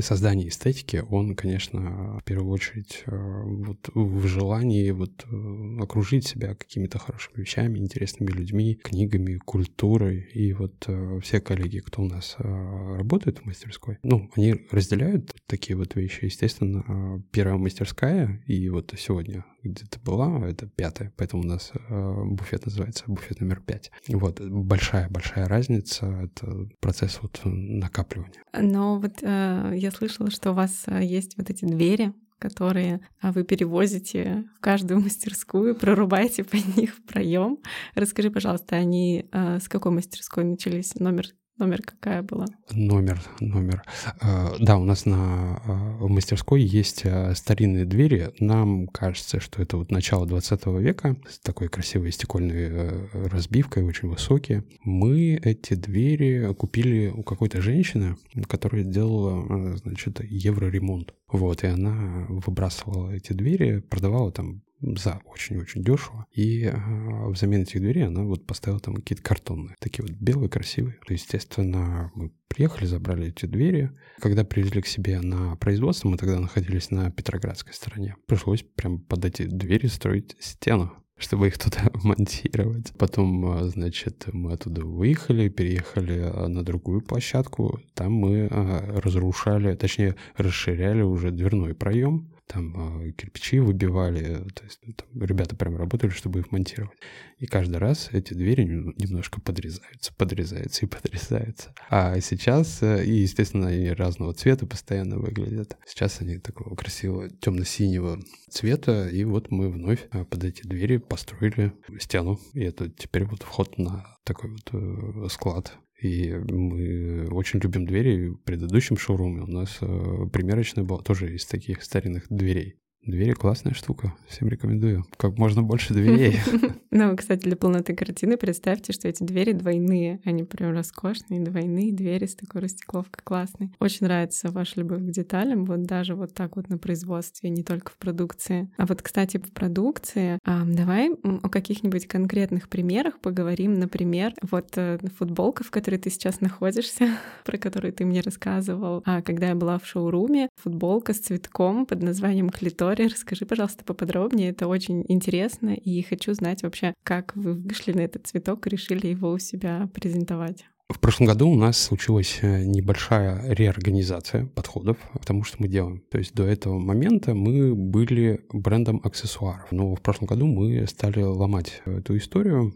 [0.00, 6.54] создания эстетики, он, конечно, в первую очередь э, вот в желании вот э, окружить себя
[6.54, 10.28] какими-то хорошими вещами, интересными людьми, книгами, культурой.
[10.34, 15.76] И вот э, все коллеги, кто у нас работает в мастерской, ну, они разделяют такие
[15.76, 16.24] вот вещи.
[16.24, 22.66] Естественно, первая мастерская, и вот сегодня где то была, это пятая, поэтому у нас буфет
[22.66, 23.90] называется буфет номер пять.
[24.08, 28.42] Вот, большая-большая разница, это процесс вот накапливания.
[28.52, 33.44] Но вот я слышала, что у вас э, есть вот эти двери, которые а, вы
[33.44, 37.58] перевозите в каждую мастерскую, прорубаете по них проем.
[37.94, 40.94] Расскажи, пожалуйста, они э, с какой мастерской начались?
[40.96, 42.46] Номер Номер какая была?
[42.72, 43.84] Номер, номер.
[44.20, 45.62] А, да, у нас на
[46.00, 48.32] в мастерской есть а, старинные двери.
[48.40, 54.08] Нам кажется, что это вот начало 20 века с такой красивой стекольной э, разбивкой, очень
[54.08, 54.64] высокие.
[54.82, 58.16] Мы эти двери купили у какой-то женщины,
[58.48, 61.14] которая делала, э, значит, евроремонт.
[61.30, 64.62] Вот, и она выбрасывала эти двери, продавала там
[64.96, 66.26] за очень-очень дешево.
[66.32, 70.98] И э, взамен этих дверей она вот поставила там какие-то картонные, такие вот белые, красивые.
[71.08, 73.90] Естественно, мы приехали, забрали эти двери.
[74.20, 78.16] Когда привезли к себе на производство, мы тогда находились на Петроградской стороне.
[78.26, 82.92] Пришлось прям под эти двери строить стену чтобы их туда монтировать.
[82.98, 87.78] Потом, а, значит, мы оттуда выехали, переехали а, на другую площадку.
[87.94, 94.92] Там мы разрушали, точнее, расширяли уже дверной проем там э, кирпичи выбивали, то есть ну,
[94.92, 96.98] там, ребята прям работали, чтобы их монтировать.
[97.38, 101.74] И каждый раз эти двери немножко подрезаются, подрезаются и подрезаются.
[101.88, 105.76] А сейчас, э, и, естественно, они разного цвета постоянно выглядят.
[105.86, 111.72] Сейчас они такого красивого темно-синего цвета, и вот мы вновь э, под эти двери построили
[111.98, 112.38] стену.
[112.52, 118.28] И это теперь вот вход на такой вот склад и мы очень любим двери.
[118.28, 122.76] В предыдущем шоуруме у нас э, примерочная была тоже из таких старинных дверей.
[123.06, 125.04] Двери классная штука, всем рекомендую.
[125.18, 126.38] Как можно больше дверей.
[126.96, 132.26] Ну, кстати, для полноты картины представьте, что эти двери двойные, они прям роскошные, двойные двери
[132.26, 133.72] с такой растекловкой классной.
[133.80, 137.90] Очень нравится ваша любовь к деталям, вот даже вот так вот на производстве, не только
[137.90, 138.70] в продукции.
[138.76, 141.10] А вот, кстати, в продукции, давай
[141.42, 143.74] о каких-нибудь конкретных примерах поговорим.
[143.74, 147.08] Например, вот э, футболка, в которой ты сейчас находишься,
[147.44, 152.04] про которую ты мне рассказывал, а когда я была в шоуруме, футболка с цветком под
[152.04, 153.08] названием клитор история.
[153.08, 154.50] Расскажи, пожалуйста, поподробнее.
[154.50, 159.08] Это очень интересно, и хочу знать вообще, как вы вышли на этот цветок и решили
[159.08, 160.64] его у себя презентовать.
[160.90, 166.02] В прошлом году у нас случилась э, небольшая реорганизация подходов к тому, что мы делаем.
[166.10, 171.20] То есть до этого момента мы были брендом аксессуаров, но в прошлом году мы стали
[171.20, 172.74] ломать эту историю,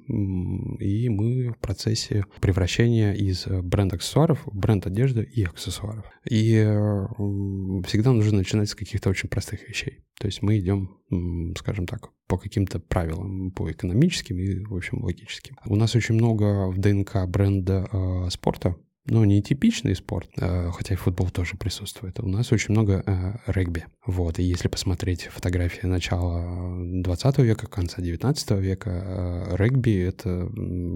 [0.80, 6.06] и мы в процессе превращения из бренда аксессуаров в бренд одежды и аксессуаров.
[6.28, 6.54] И
[7.86, 9.98] всегда нужно начинать с каких-то очень простых вещей.
[10.18, 10.98] То есть мы идем,
[11.56, 15.56] скажем так, по каким-то правилам, по экономическим и, в общем, логическим.
[15.64, 18.76] У нас очень много в ДНК бренда э, спорта,
[19.10, 22.20] но не типичный спорт, э, хотя и футбол тоже присутствует.
[22.20, 23.86] У нас очень много э, регби.
[24.06, 30.50] Вот, и если посмотреть фотографии начала 20 века, конца 19 века, э, регби— это,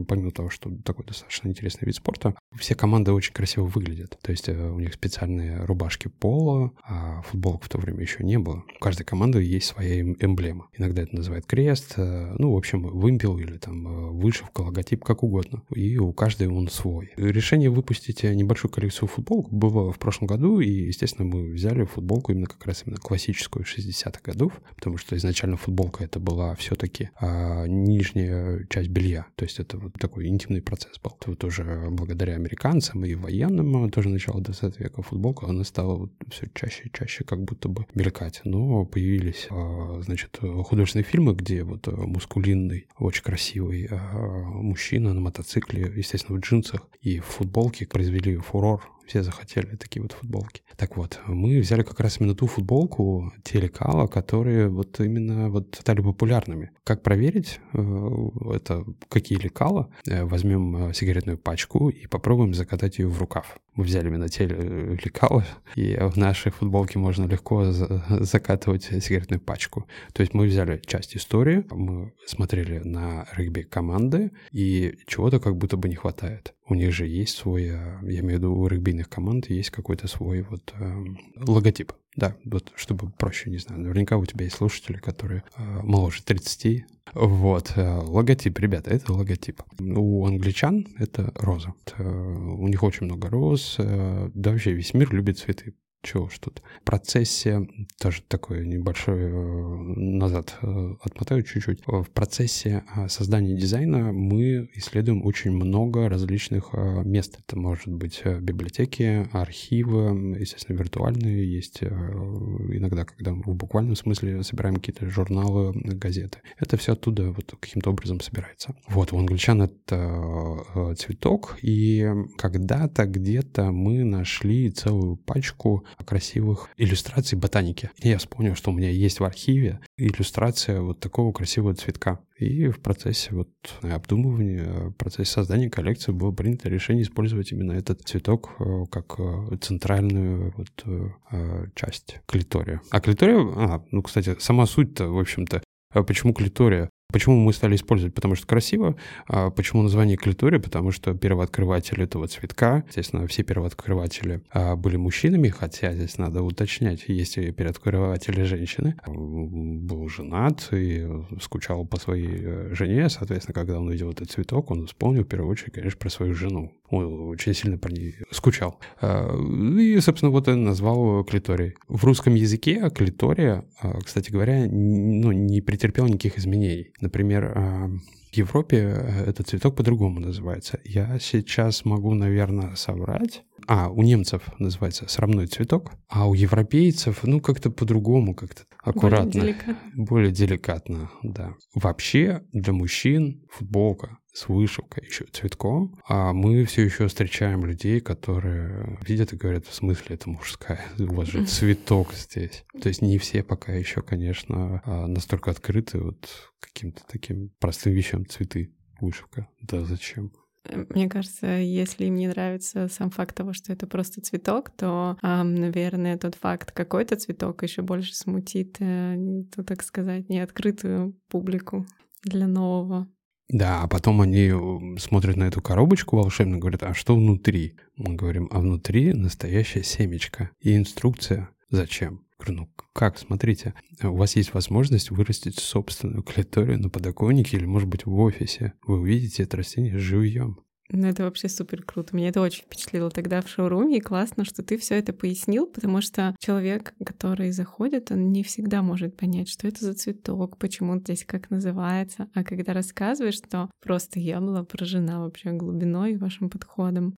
[0.09, 4.18] помимо того, что такой достаточно интересный вид спорта, все команды очень красиво выглядят.
[4.22, 8.64] То есть у них специальные рубашки поло, а футболок в то время еще не было.
[8.77, 10.68] У каждой команды есть своя эм, эмблема.
[10.77, 15.62] Иногда это называют крест, ну, в общем, вымпел или там вышивка, логотип, как угодно.
[15.75, 17.12] И у каждой он свой.
[17.16, 22.46] Решение выпустить небольшую коллекцию футболок было в прошлом году, и, естественно, мы взяли футболку именно
[22.46, 28.66] как раз именно классическую 60-х годов, потому что изначально футболка это была все-таки а, нижняя
[28.68, 31.12] часть белья, то есть это вот такой интимный процесс был.
[31.20, 36.48] Тут уже благодаря американцам и военным тоже начало 20 века футболка, она стала вот все
[36.54, 38.40] чаще и чаще как будто бы мелькать.
[38.44, 45.92] Но появились, а, значит, художественные фильмы, где вот мускулинный, очень красивый а, мужчина на мотоцикле,
[45.96, 50.62] естественно, в джинсах и в футболке произвели фурор все захотели такие вот футболки.
[50.76, 55.76] Так вот, мы взяли как раз именно ту футболку, те лекала, которые вот именно вот
[55.80, 56.70] стали популярными.
[56.84, 59.90] Как проверить э, это, какие лекала?
[60.06, 63.56] Э, возьмем э, сигаретную пачку и попробуем закатать ее в рукав.
[63.74, 69.86] Мы взяли именно те лекала, и в нашей футболке можно легко закатывать сигаретную пачку.
[70.12, 75.76] То есть мы взяли часть истории, мы смотрели на регби команды, и чего-то как будто
[75.76, 79.50] бы не хватает у них же есть свой, я имею в виду у регбийных команд
[79.50, 81.05] есть какой-то свой вот э,
[81.37, 81.92] логотип.
[82.14, 86.85] Да, вот чтобы проще, не знаю, наверняка у тебя есть слушатели, которые э, моложе 30.
[87.14, 89.62] Вот, э, логотип, ребята, это логотип.
[89.81, 91.72] У англичан это роза.
[91.87, 93.76] Это, у них очень много роз.
[93.78, 95.74] Э, да вообще весь мир любит цветы.
[96.02, 96.62] Чего уж тут.
[96.80, 97.64] В процессе,
[98.00, 101.84] тоже такой небольшой э, назад э, отмотаю чуть-чуть.
[101.86, 106.72] В процессе э, создания дизайна мы исследуем очень много различных
[107.04, 107.38] мест.
[107.38, 111.52] Это может быть библиотеки, архивы, естественно, виртуальные.
[111.52, 116.38] Есть иногда, когда в буквальном смысле собираем какие-то журналы, газеты.
[116.58, 118.74] Это все оттуда вот каким-то образом собирается.
[118.88, 127.90] Вот, у англичан это цветок, и когда-то где-то мы нашли целую пачку красивых иллюстраций ботаники.
[127.98, 132.20] И я вспомнил, что у меня есть в архиве иллюстрация вот такого красивого цветка.
[132.37, 133.50] И в процессе вот
[133.83, 139.57] обдумывания, в процессе создания коллекции было принято решение использовать именно этот цветок э, как э,
[139.61, 142.81] центральную вот э, часть клитория.
[142.90, 145.62] А клитория, а, ну, кстати, сама суть-то, в общем-то,
[146.05, 146.90] почему клитория?
[147.12, 148.14] Почему мы стали использовать?
[148.14, 148.96] Потому что красиво.
[149.29, 150.59] А почему название клитория?
[150.59, 157.05] Потому что первооткрыватель этого цветка, естественно, все первооткрыватели а, были мужчинами, хотя здесь надо уточнять,
[157.09, 158.96] есть и первооткрыватели женщины.
[159.07, 161.07] Был женат и
[161.40, 165.51] скучал по своей э, жене, соответственно, когда он увидел этот цветок, он вспомнил в первую
[165.51, 166.72] очередь, конечно, про свою жену.
[166.90, 168.79] Он очень сильно по ней скучал.
[169.01, 169.35] А,
[169.79, 171.75] и, собственно, вот он назвал клиторией.
[171.88, 176.90] В русском языке клитория, а, кстати говоря, ну, не претерпел никаких изменений.
[177.02, 177.90] Например, а,
[178.32, 180.80] в Европе э, этот цветок по-другому называется.
[180.84, 183.42] Я сейчас могу, наверное, соврать.
[183.66, 189.32] А, у немцев называется срамной цветок, а у европейцев, ну, как-то по-другому, как-то аккуратно.
[189.32, 189.76] Более деликатно.
[189.94, 191.54] Более деликатно, да.
[191.74, 198.98] Вообще для мужчин футболка с вышивкой, еще цветком, а мы все еще встречаем людей, которые
[199.06, 202.64] видят и говорят, в смысле это мужская, у вас же цветок здесь.
[202.80, 206.28] То есть не все пока еще, конечно, а, настолько открыты вот
[206.60, 209.48] каким-то таким простым вещам цветы, вышивка.
[209.60, 210.32] Да зачем?
[210.70, 216.16] Мне кажется, если им не нравится сам факт того, что это просто цветок, то, наверное,
[216.16, 219.16] тот факт, какой то цветок, еще больше смутит, э,
[219.54, 221.84] то, так сказать, неоткрытую публику
[222.22, 223.08] для нового.
[223.52, 224.50] Да, а потом они
[224.98, 227.76] смотрят на эту коробочку волшебно, говорят, а что внутри?
[227.96, 231.50] Мы говорим, а внутри настоящая семечка и инструкция.
[231.68, 232.24] Зачем?
[232.38, 237.88] Говорю, ну как, смотрите, у вас есть возможность вырастить собственную клиторию на подоконнике или, может
[237.88, 238.72] быть, в офисе.
[238.86, 240.60] Вы увидите это растение живьем.
[240.92, 242.14] Ну, это вообще супер круто.
[242.14, 246.02] Меня это очень впечатлило тогда в шоуруме, и классно, что ты все это пояснил, потому
[246.02, 251.00] что человек, который заходит, он не всегда может понять, что это за цветок, почему он
[251.00, 252.28] здесь как называется.
[252.35, 257.16] А когда рассказываешь, то просто я была поражена вообще глубиной вашим подходом.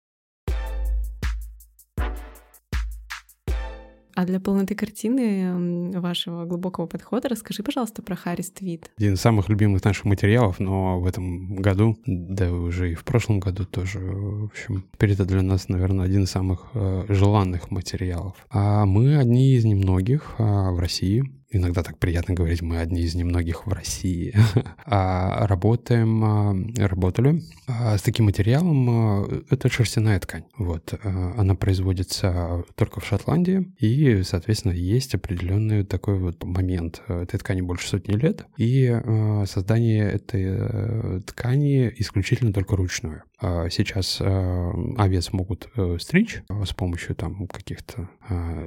[4.15, 8.91] А для полноты картины вашего глубокого подхода расскажи, пожалуйста, про Харрис Твит.
[8.97, 13.41] Один из самых любимых наших материалов, но в этом году, да уже и в прошлом
[13.41, 18.37] году тоже, в общем, теперь это для нас, наверное, один из самых э, желанных материалов.
[18.51, 21.25] А мы одни из немногих а, в России,
[21.55, 24.35] иногда так приятно говорить, мы одни из немногих в России,
[24.85, 26.55] а работаем, а,
[26.87, 30.45] работали а, с таким материалом, это шерстяная ткань.
[30.57, 37.03] Вот, она производится только в Шотландии, и, соответственно, есть определенный такой вот момент.
[37.09, 39.01] Этой ткани больше сотни лет, и
[39.47, 43.25] создание этой э, ткани исключительно только ручное.
[43.41, 48.09] Сейчас овец могут э, стричь с помощью там каких-то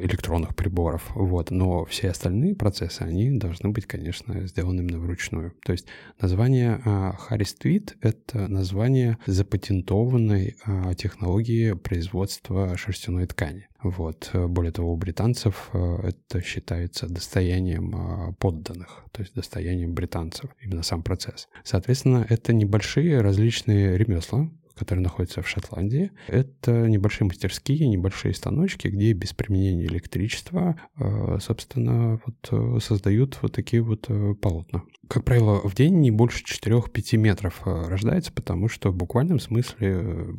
[0.02, 5.54] электронных приборов, вот, но все остальные процессы, они должны быть, конечно, сделаны именно вручную.
[5.64, 5.88] То есть
[6.20, 13.68] название Harris Tweed— это название запатентованной а, технологии производства шерстяной ткани.
[13.82, 14.30] Вот.
[14.34, 20.84] Более того, у британцев а, это считается достоянием а, подданных, то есть достоянием британцев, именно
[20.84, 21.48] сам процесс.
[21.64, 26.12] Соответственно, это небольшие различные ремесла, которые находятся в Шотландии.
[26.28, 33.54] Это небольшие мастерские, небольшие станочки, где без применения электричества, э, собственно, вот э, создают вот
[33.54, 34.84] такие вот э, полотна.
[35.10, 40.36] Как правило, в день не больше 4-5 метров рождается, потому что в буквальном смысле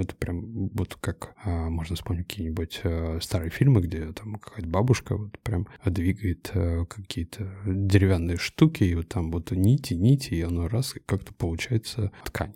[0.00, 2.82] это прям вот как можно вспомнить какие-нибудь
[3.22, 6.50] старые фильмы, где там какая-то бабушка вот прям двигает
[6.88, 12.54] какие-то деревянные штуки, и вот там вот нити, нити, и оно раз как-то получается ткань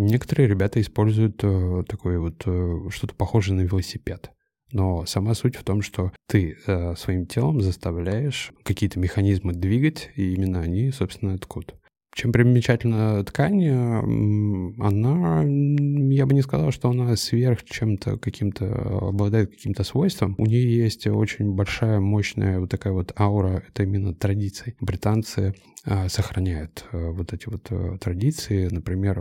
[0.00, 4.30] Некоторые ребята используют э, такое вот э, что-то похожее на велосипед.
[4.72, 10.32] Но сама суть в том, что ты э, своим телом заставляешь какие-то механизмы двигать, и
[10.32, 11.74] именно они, собственно, ткут.
[12.12, 13.66] Чем примечательна ткань,
[14.78, 20.34] она, я бы не сказал, что она сверх чем-то каким-то, обладает каким-то свойством.
[20.38, 24.74] У нее есть очень большая, мощная вот такая вот аура, это именно традиции.
[24.80, 25.54] Британцы
[25.84, 29.20] а, сохраняют а, вот эти вот а, традиции, например,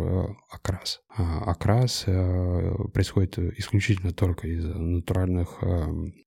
[0.52, 1.02] окрас.
[1.16, 2.06] Окрас
[2.94, 5.62] происходит исключительно только из натуральных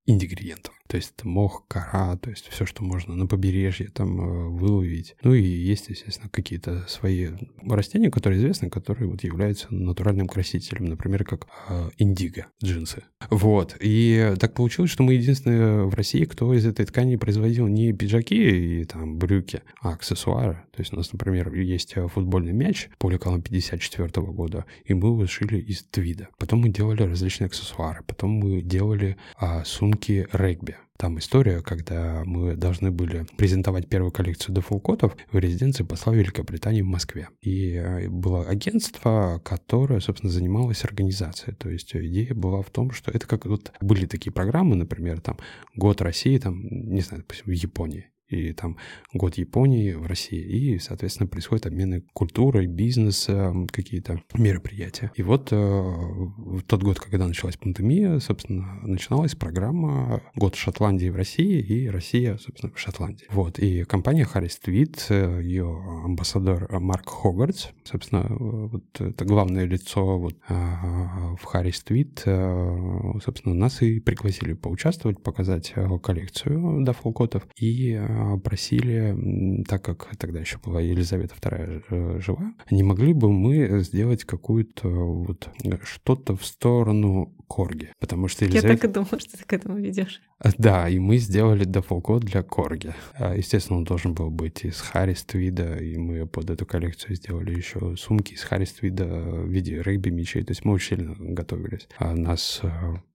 [0.06, 0.74] ингредиентов.
[0.92, 5.16] То есть мох, кора, то есть все, что можно на побережье там э, выловить.
[5.22, 7.30] Ну и есть, естественно, какие-то свои
[7.62, 13.04] растения, которые известны, которые вот являются натуральным красителем, например, как э, индиго, джинсы.
[13.30, 13.74] Вот.
[13.80, 18.80] И так получилось, что мы единственные в России, кто из этой ткани производил не пиджаки
[18.80, 20.62] и там брюки, а аксессуары.
[20.72, 25.26] То есть у нас, например, есть футбольный мяч по лекалам 54 года, и мы его
[25.26, 26.28] сшили из твида.
[26.36, 30.76] Потом мы делали различные аксессуары, потом мы делали а, сумки регби.
[31.02, 36.86] Там история, когда мы должны были презентовать первую коллекцию дефолкотов в резиденции посла Великобритании в
[36.86, 37.28] Москве.
[37.40, 41.56] И э, было агентство, которое, собственно, занималось организацией.
[41.56, 45.38] То есть идея была в том, что это как вот были такие программы, например, там
[45.74, 48.76] год России, там, не знаю, допустим, в Японии и там
[49.12, 55.12] год Японии в России, и, соответственно, происходят обмены культурой, бизнеса, какие-то мероприятия.
[55.14, 61.16] И вот э, в тот год, когда началась пандемия, собственно, начиналась программа «Год Шотландии в
[61.16, 63.26] России» и «Россия, собственно, в Шотландии».
[63.30, 65.66] Вот, и компания Harris Tweed, ее
[66.04, 73.54] амбассадор Марк Хогартс, собственно, вот это главное лицо вот э, в Harris Tweed, э, собственно,
[73.54, 78.04] нас и пригласили поучаствовать, показать коллекцию дафлкотов и а,
[78.42, 84.24] просили, так как тогда еще была Елизавета II э, жива, не могли бы мы сделать
[84.24, 85.48] какую-то вот
[85.84, 87.90] что-то в сторону Корги?
[88.00, 88.68] Потому что Елизавета...
[88.68, 90.22] Я так и думала, что ты к этому ведешь.
[90.58, 92.94] Да, и мы сделали дефолкод для Корги.
[93.14, 97.54] А, естественно, он должен был быть из Харрис Твида, и мы под эту коллекцию сделали
[97.54, 100.42] еще сумки из Харрис Твида в виде регби-мечей.
[100.44, 101.88] То есть мы очень сильно готовились.
[101.98, 102.68] А нас э,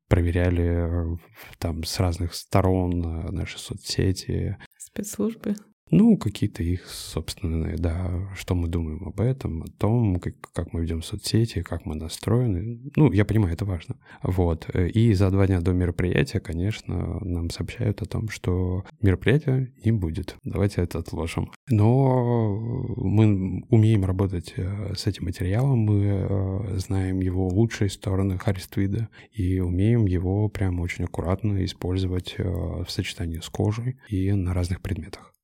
[0.08, 1.18] проверяли э,
[1.58, 3.00] там с разных сторон
[3.32, 4.58] наши соцсети,
[4.88, 5.56] спецслужбы?
[5.90, 10.82] Ну, какие-то их собственные, да, что мы думаем об этом, о том, как, как мы
[10.82, 12.80] ведем соцсети, как мы настроены.
[12.96, 13.96] Ну, я понимаю, это важно.
[14.22, 14.70] Вот.
[14.76, 20.36] И за два дня до мероприятия, конечно, нам сообщают о том, что мероприятия не будет.
[20.44, 21.52] Давайте это отложим.
[21.70, 22.58] Но
[22.98, 29.60] мы умеем работать э, с этим материалом, мы э, знаем его лучшие стороны Хариствида и
[29.60, 35.37] умеем его прям очень аккуратно использовать э, в сочетании с кожей и на разных предметах.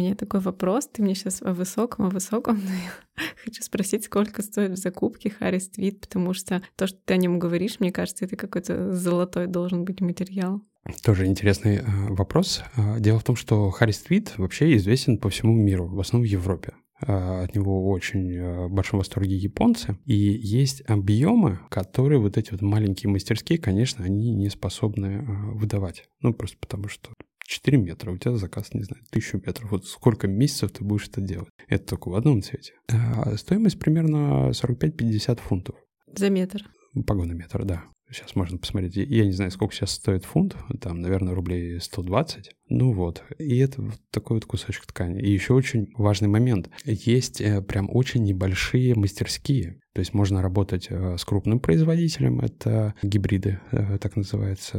[0.00, 0.88] А меня такой вопрос.
[0.90, 5.28] Ты мне сейчас о высоком, о высоком, но я хочу спросить, сколько стоит в закупке
[5.28, 9.46] Харрис Твит, потому что то, что ты о нем говоришь, мне кажется, это какой-то золотой
[9.46, 10.62] должен быть материал.
[11.04, 12.62] Тоже интересный э, вопрос.
[12.76, 16.32] Э, дело в том, что Харрис Твит вообще известен по всему миру, в основном в
[16.32, 16.72] Европе.
[17.06, 19.98] Э, от него очень э, в большом восторге японцы.
[20.06, 25.22] И есть объемы, которые вот эти вот маленькие мастерские, конечно, они не способны э,
[25.56, 26.08] выдавать.
[26.22, 27.10] Ну, просто потому что
[27.50, 29.72] 4 метра, у тебя заказ, не знаю, 1000 метров.
[29.72, 31.50] Вот сколько месяцев ты будешь это делать?
[31.68, 32.74] Это только в одном цвете.
[32.88, 35.74] А стоимость примерно 45-50 фунтов.
[36.14, 36.62] За метр?
[37.06, 37.84] Погонный метр, да.
[38.12, 38.96] Сейчас можно посмотреть.
[38.96, 40.56] Я не знаю, сколько сейчас стоит фунт.
[40.80, 42.50] Там, наверное, рублей 120.
[42.68, 43.22] Ну вот.
[43.38, 45.20] И это вот такой вот кусочек ткани.
[45.20, 46.70] И еще очень важный момент.
[46.84, 49.80] Есть э, прям очень небольшие мастерские.
[49.92, 54.78] То есть можно работать э, с крупным производителем, это гибриды, э, так называется,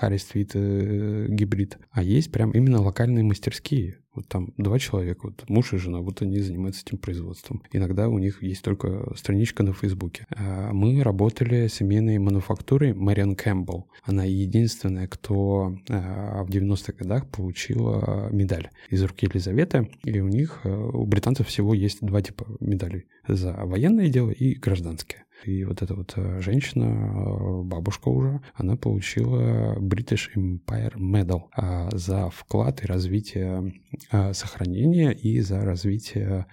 [0.00, 1.78] Harry Street гибрид.
[1.92, 3.98] А есть прям именно локальные мастерские.
[4.12, 7.62] Вот там два человека, вот муж и жена, вот они занимаются этим производством.
[7.70, 10.26] Иногда у них есть только страничка на Фейсбуке.
[10.34, 13.88] А мы работали с семейной мануфактурой Мэриан Кэмпбелл.
[14.02, 19.88] Она единственная, кто в 90-х годах получила медаль из руки Елизаветы.
[20.02, 23.06] И у них, у британцев всего есть два типа медалей.
[23.28, 25.26] За военное дело и гражданское.
[25.44, 31.88] И вот эта вот э, женщина, э, бабушка уже, она получила British Empire Medal а,
[31.92, 33.74] за вклад и развитие
[34.10, 36.46] а, сохранения и за развитие,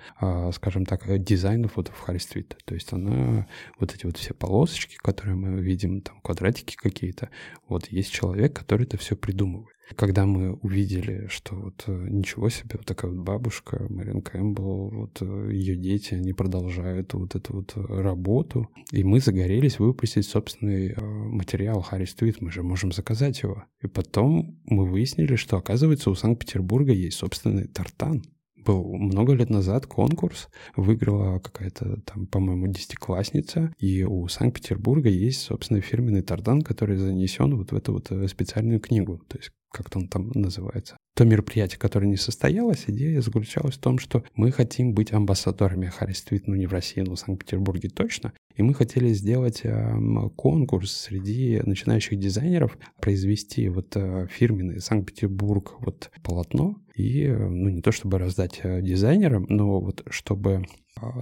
[0.54, 2.58] скажем так, дизайнов вот в Харри Стрит.
[2.66, 3.48] То есть она
[3.80, 7.30] вот эти вот все полосочки, которые мы видим, там квадратики какие-то,
[7.68, 9.77] вот есть человек, который это все придумывает.
[9.96, 15.18] Когда мы увидели, что вот э, ничего себе, вот такая вот бабушка, Марин Кэмпбелл, вот
[15.22, 20.96] э, ее дети, они продолжают вот эту вот э, работу, и мы загорелись выпустить собственный
[20.98, 23.64] материал Харри Твит, мы же можем заказать его.
[23.82, 28.24] И потом мы выяснили, что, оказывается, у Санкт-Петербурга есть собственный тартан
[28.66, 35.80] был много лет назад конкурс, выиграла какая-то там, по-моему, десятиклассница, и у Санкт-Петербурга есть, собственно,
[35.80, 39.22] фирменный тардан, который занесен вот в эту вот специальную книгу.
[39.30, 40.98] То есть как-то он там называется.
[41.16, 46.24] То мероприятие, которое не состоялось, идея заключалась в том, что мы хотим быть амбассадорами Харрис
[46.24, 48.34] Твит, ну не в России, но в Санкт-Петербурге точно.
[48.56, 49.96] И мы хотели сделать э,
[50.36, 57.82] конкурс среди начинающих дизайнеров, произвести вот э, фирменный Санкт-Петербург вот полотно, и, э, ну, не
[57.82, 60.66] то чтобы раздать э, дизайнерам, но вот чтобы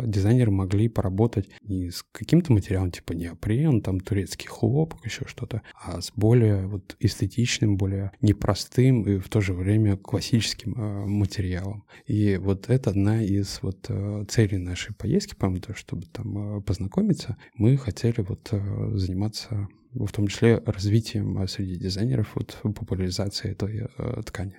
[0.03, 6.01] дизайнеры могли поработать не с каким-то материалом типа неопрен, там турецкий хлопок, еще что-то, а
[6.01, 11.85] с более вот эстетичным, более непростым и в то же время классическим э, материалом.
[12.05, 16.61] И вот это одна из вот э, целей нашей поездки, помимо того, чтобы там э,
[16.61, 23.87] познакомиться, мы хотели вот э, заниматься в том числе развитием среди дизайнеров вот популяризации этой
[23.97, 24.57] э, ткани.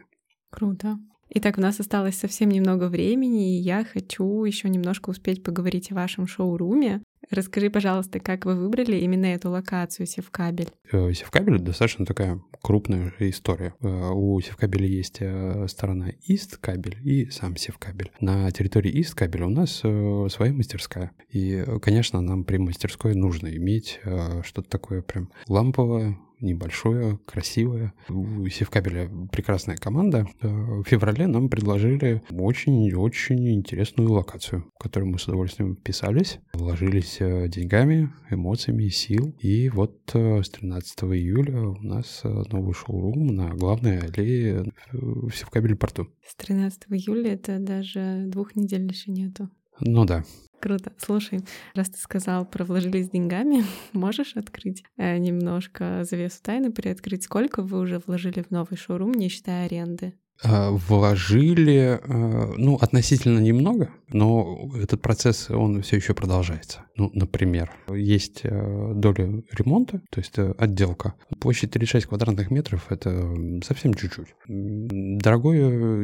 [0.51, 0.99] Круто.
[1.29, 5.97] Итак, у нас осталось совсем немного времени, и я хочу еще немножко успеть поговорить о
[5.97, 7.03] вашем шоуруме.
[7.31, 10.71] Расскажи, пожалуйста, как вы выбрали именно эту локацию Севкабель?
[10.93, 13.75] Э, Севкабель достаточно такая крупная история.
[13.81, 18.13] Э, у Севкабеля есть э, сторона Ист кабель и сам Севкабель.
[18.21, 21.13] На территории Ист кабеля у нас своя мастерская.
[21.31, 24.01] И, конечно, нам при мастерской нужно иметь
[24.45, 27.93] что-то такое прям ламповое, небольшое, красивое.
[28.09, 30.29] У Севкабеля прекрасная команда.
[30.41, 37.49] В феврале нам предложили очень-очень интересную локацию, в которую мы с удовольствием вписались, вложились э,
[37.49, 39.35] деньгами, эмоциями, сил.
[39.41, 46.09] И вот э, с 13 июля у нас новый шоурум на главной аллее в Севкабель-порту.
[46.27, 49.51] С 13 июля это даже двух недель еще нету.
[49.81, 50.25] Ну да.
[50.61, 50.93] Круто.
[50.97, 51.41] Слушай,
[51.75, 57.79] раз ты сказал про вложились деньгами, можешь открыть э, немножко завесу тайны, приоткрыть, сколько вы
[57.79, 60.15] уже вложили в новый шоурум, не считая аренды?
[60.43, 66.81] А, вложили, а, ну, относительно немного, но этот процесс, он все еще продолжается.
[66.97, 71.15] Ну, например, есть а, доля ремонта, то есть э, отделка.
[71.41, 73.35] Площадь 36 квадратных метров— это
[73.65, 74.29] совсем чуть-чуть.
[74.47, 76.03] Дорогое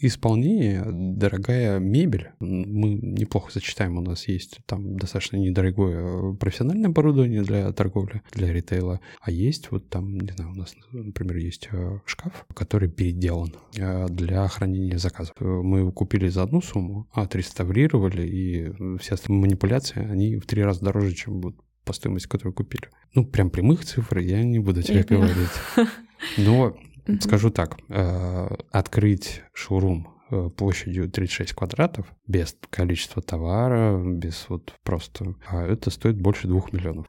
[0.00, 2.30] исполнение, дорогая мебель.
[2.40, 9.00] Мы неплохо сочетаем, у нас есть там достаточно недорогое профессиональное оборудование для торговли, для ритейла,
[9.20, 11.68] а есть вот там, не знаю, у нас, например, есть
[12.04, 15.34] шкаф, который переделан сделан э, для хранения заказов.
[15.40, 21.14] Мы его купили за одну сумму, отреставрировали, и все манипуляции, они в три раза дороже,
[21.14, 21.54] чем вот
[21.84, 22.88] по стоимости, которую купили.
[23.14, 25.50] Ну, прям прямых цифр я не буду тебе говорить.
[26.38, 26.76] Но
[27.20, 35.34] скажу так, э, открыть шоурум э, площадью 36 квадратов, без количества товара, без вот просто...
[35.46, 37.06] А это стоит больше двух миллионов.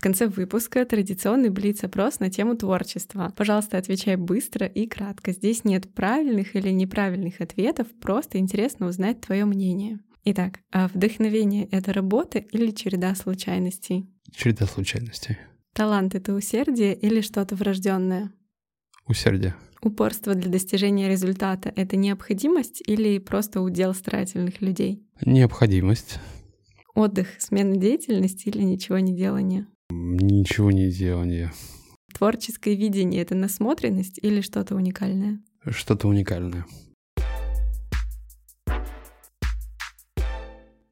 [0.00, 3.34] В конце выпуска традиционный блиц-опрос на тему творчества.
[3.36, 5.32] Пожалуйста, отвечай быстро и кратко.
[5.32, 10.00] Здесь нет правильных или неправильных ответов, просто интересно узнать твое мнение.
[10.24, 14.08] Итак, а вдохновение— это работа или череда случайностей?
[14.32, 15.36] Череда случайностей.
[15.74, 18.32] Талант— это усердие или что-то врожденное?
[19.06, 19.54] Усердие.
[19.82, 25.06] Упорство для достижения результата— это необходимость или просто удел старательных людей?
[25.26, 26.20] Необходимость.
[26.94, 29.66] Отдых, смена деятельности или ничего не делания?
[29.90, 31.52] Ничего не делание.
[32.14, 35.40] Творческое видение— это насмотренность или что-то уникальное?
[35.66, 36.66] Что-то уникальное.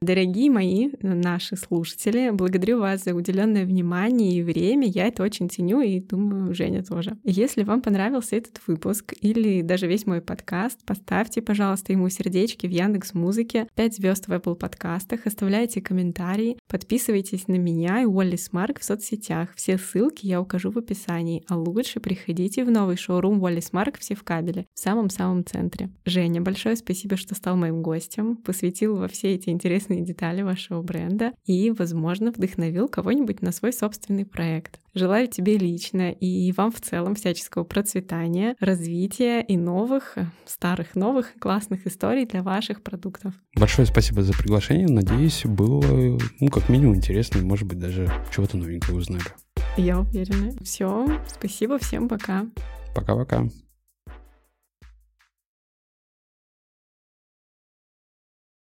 [0.01, 4.87] Дорогие мои наши слушатели, благодарю вас за уделенное внимание и время.
[4.87, 7.19] Я это очень ценю и думаю, Женя тоже.
[7.25, 12.71] Если вам понравился этот выпуск или даже весь мой подкаст, поставьте, пожалуйста, ему сердечки в
[12.71, 18.85] Яндекс Музыке, 5 звезд в Apple подкастах, оставляйте комментарии, подписывайтесь на меня и Walleysmark в
[18.85, 19.49] соцсетях.
[19.57, 24.65] Все ссылки я укажу в описании, а лучше приходите в новый шоурум Walleysmark в Севкабеле,
[24.75, 25.91] в самом-самом центре.
[26.07, 30.83] Женя, большое спасибо, что стал моим гостем, посвятил во все эти интересные интересные детали вашего
[30.83, 34.81] бренда и, возможно, вдохновил кого-нибудь на свой собственный проект.
[34.95, 41.87] Желаю тебе лично и вам в целом всяческого процветания, развития и новых, старых, новых классных
[41.87, 43.35] историй для ваших продуктов.
[43.57, 44.89] Большое спасибо за приглашение.
[44.89, 49.25] Надеюсь, было, ну, как минимум интересно и, может быть, даже чего-то новенького узнали.
[49.77, 50.53] Я уверена.
[50.63, 52.47] Все, спасибо, всем пока.
[52.95, 53.47] Пока-пока.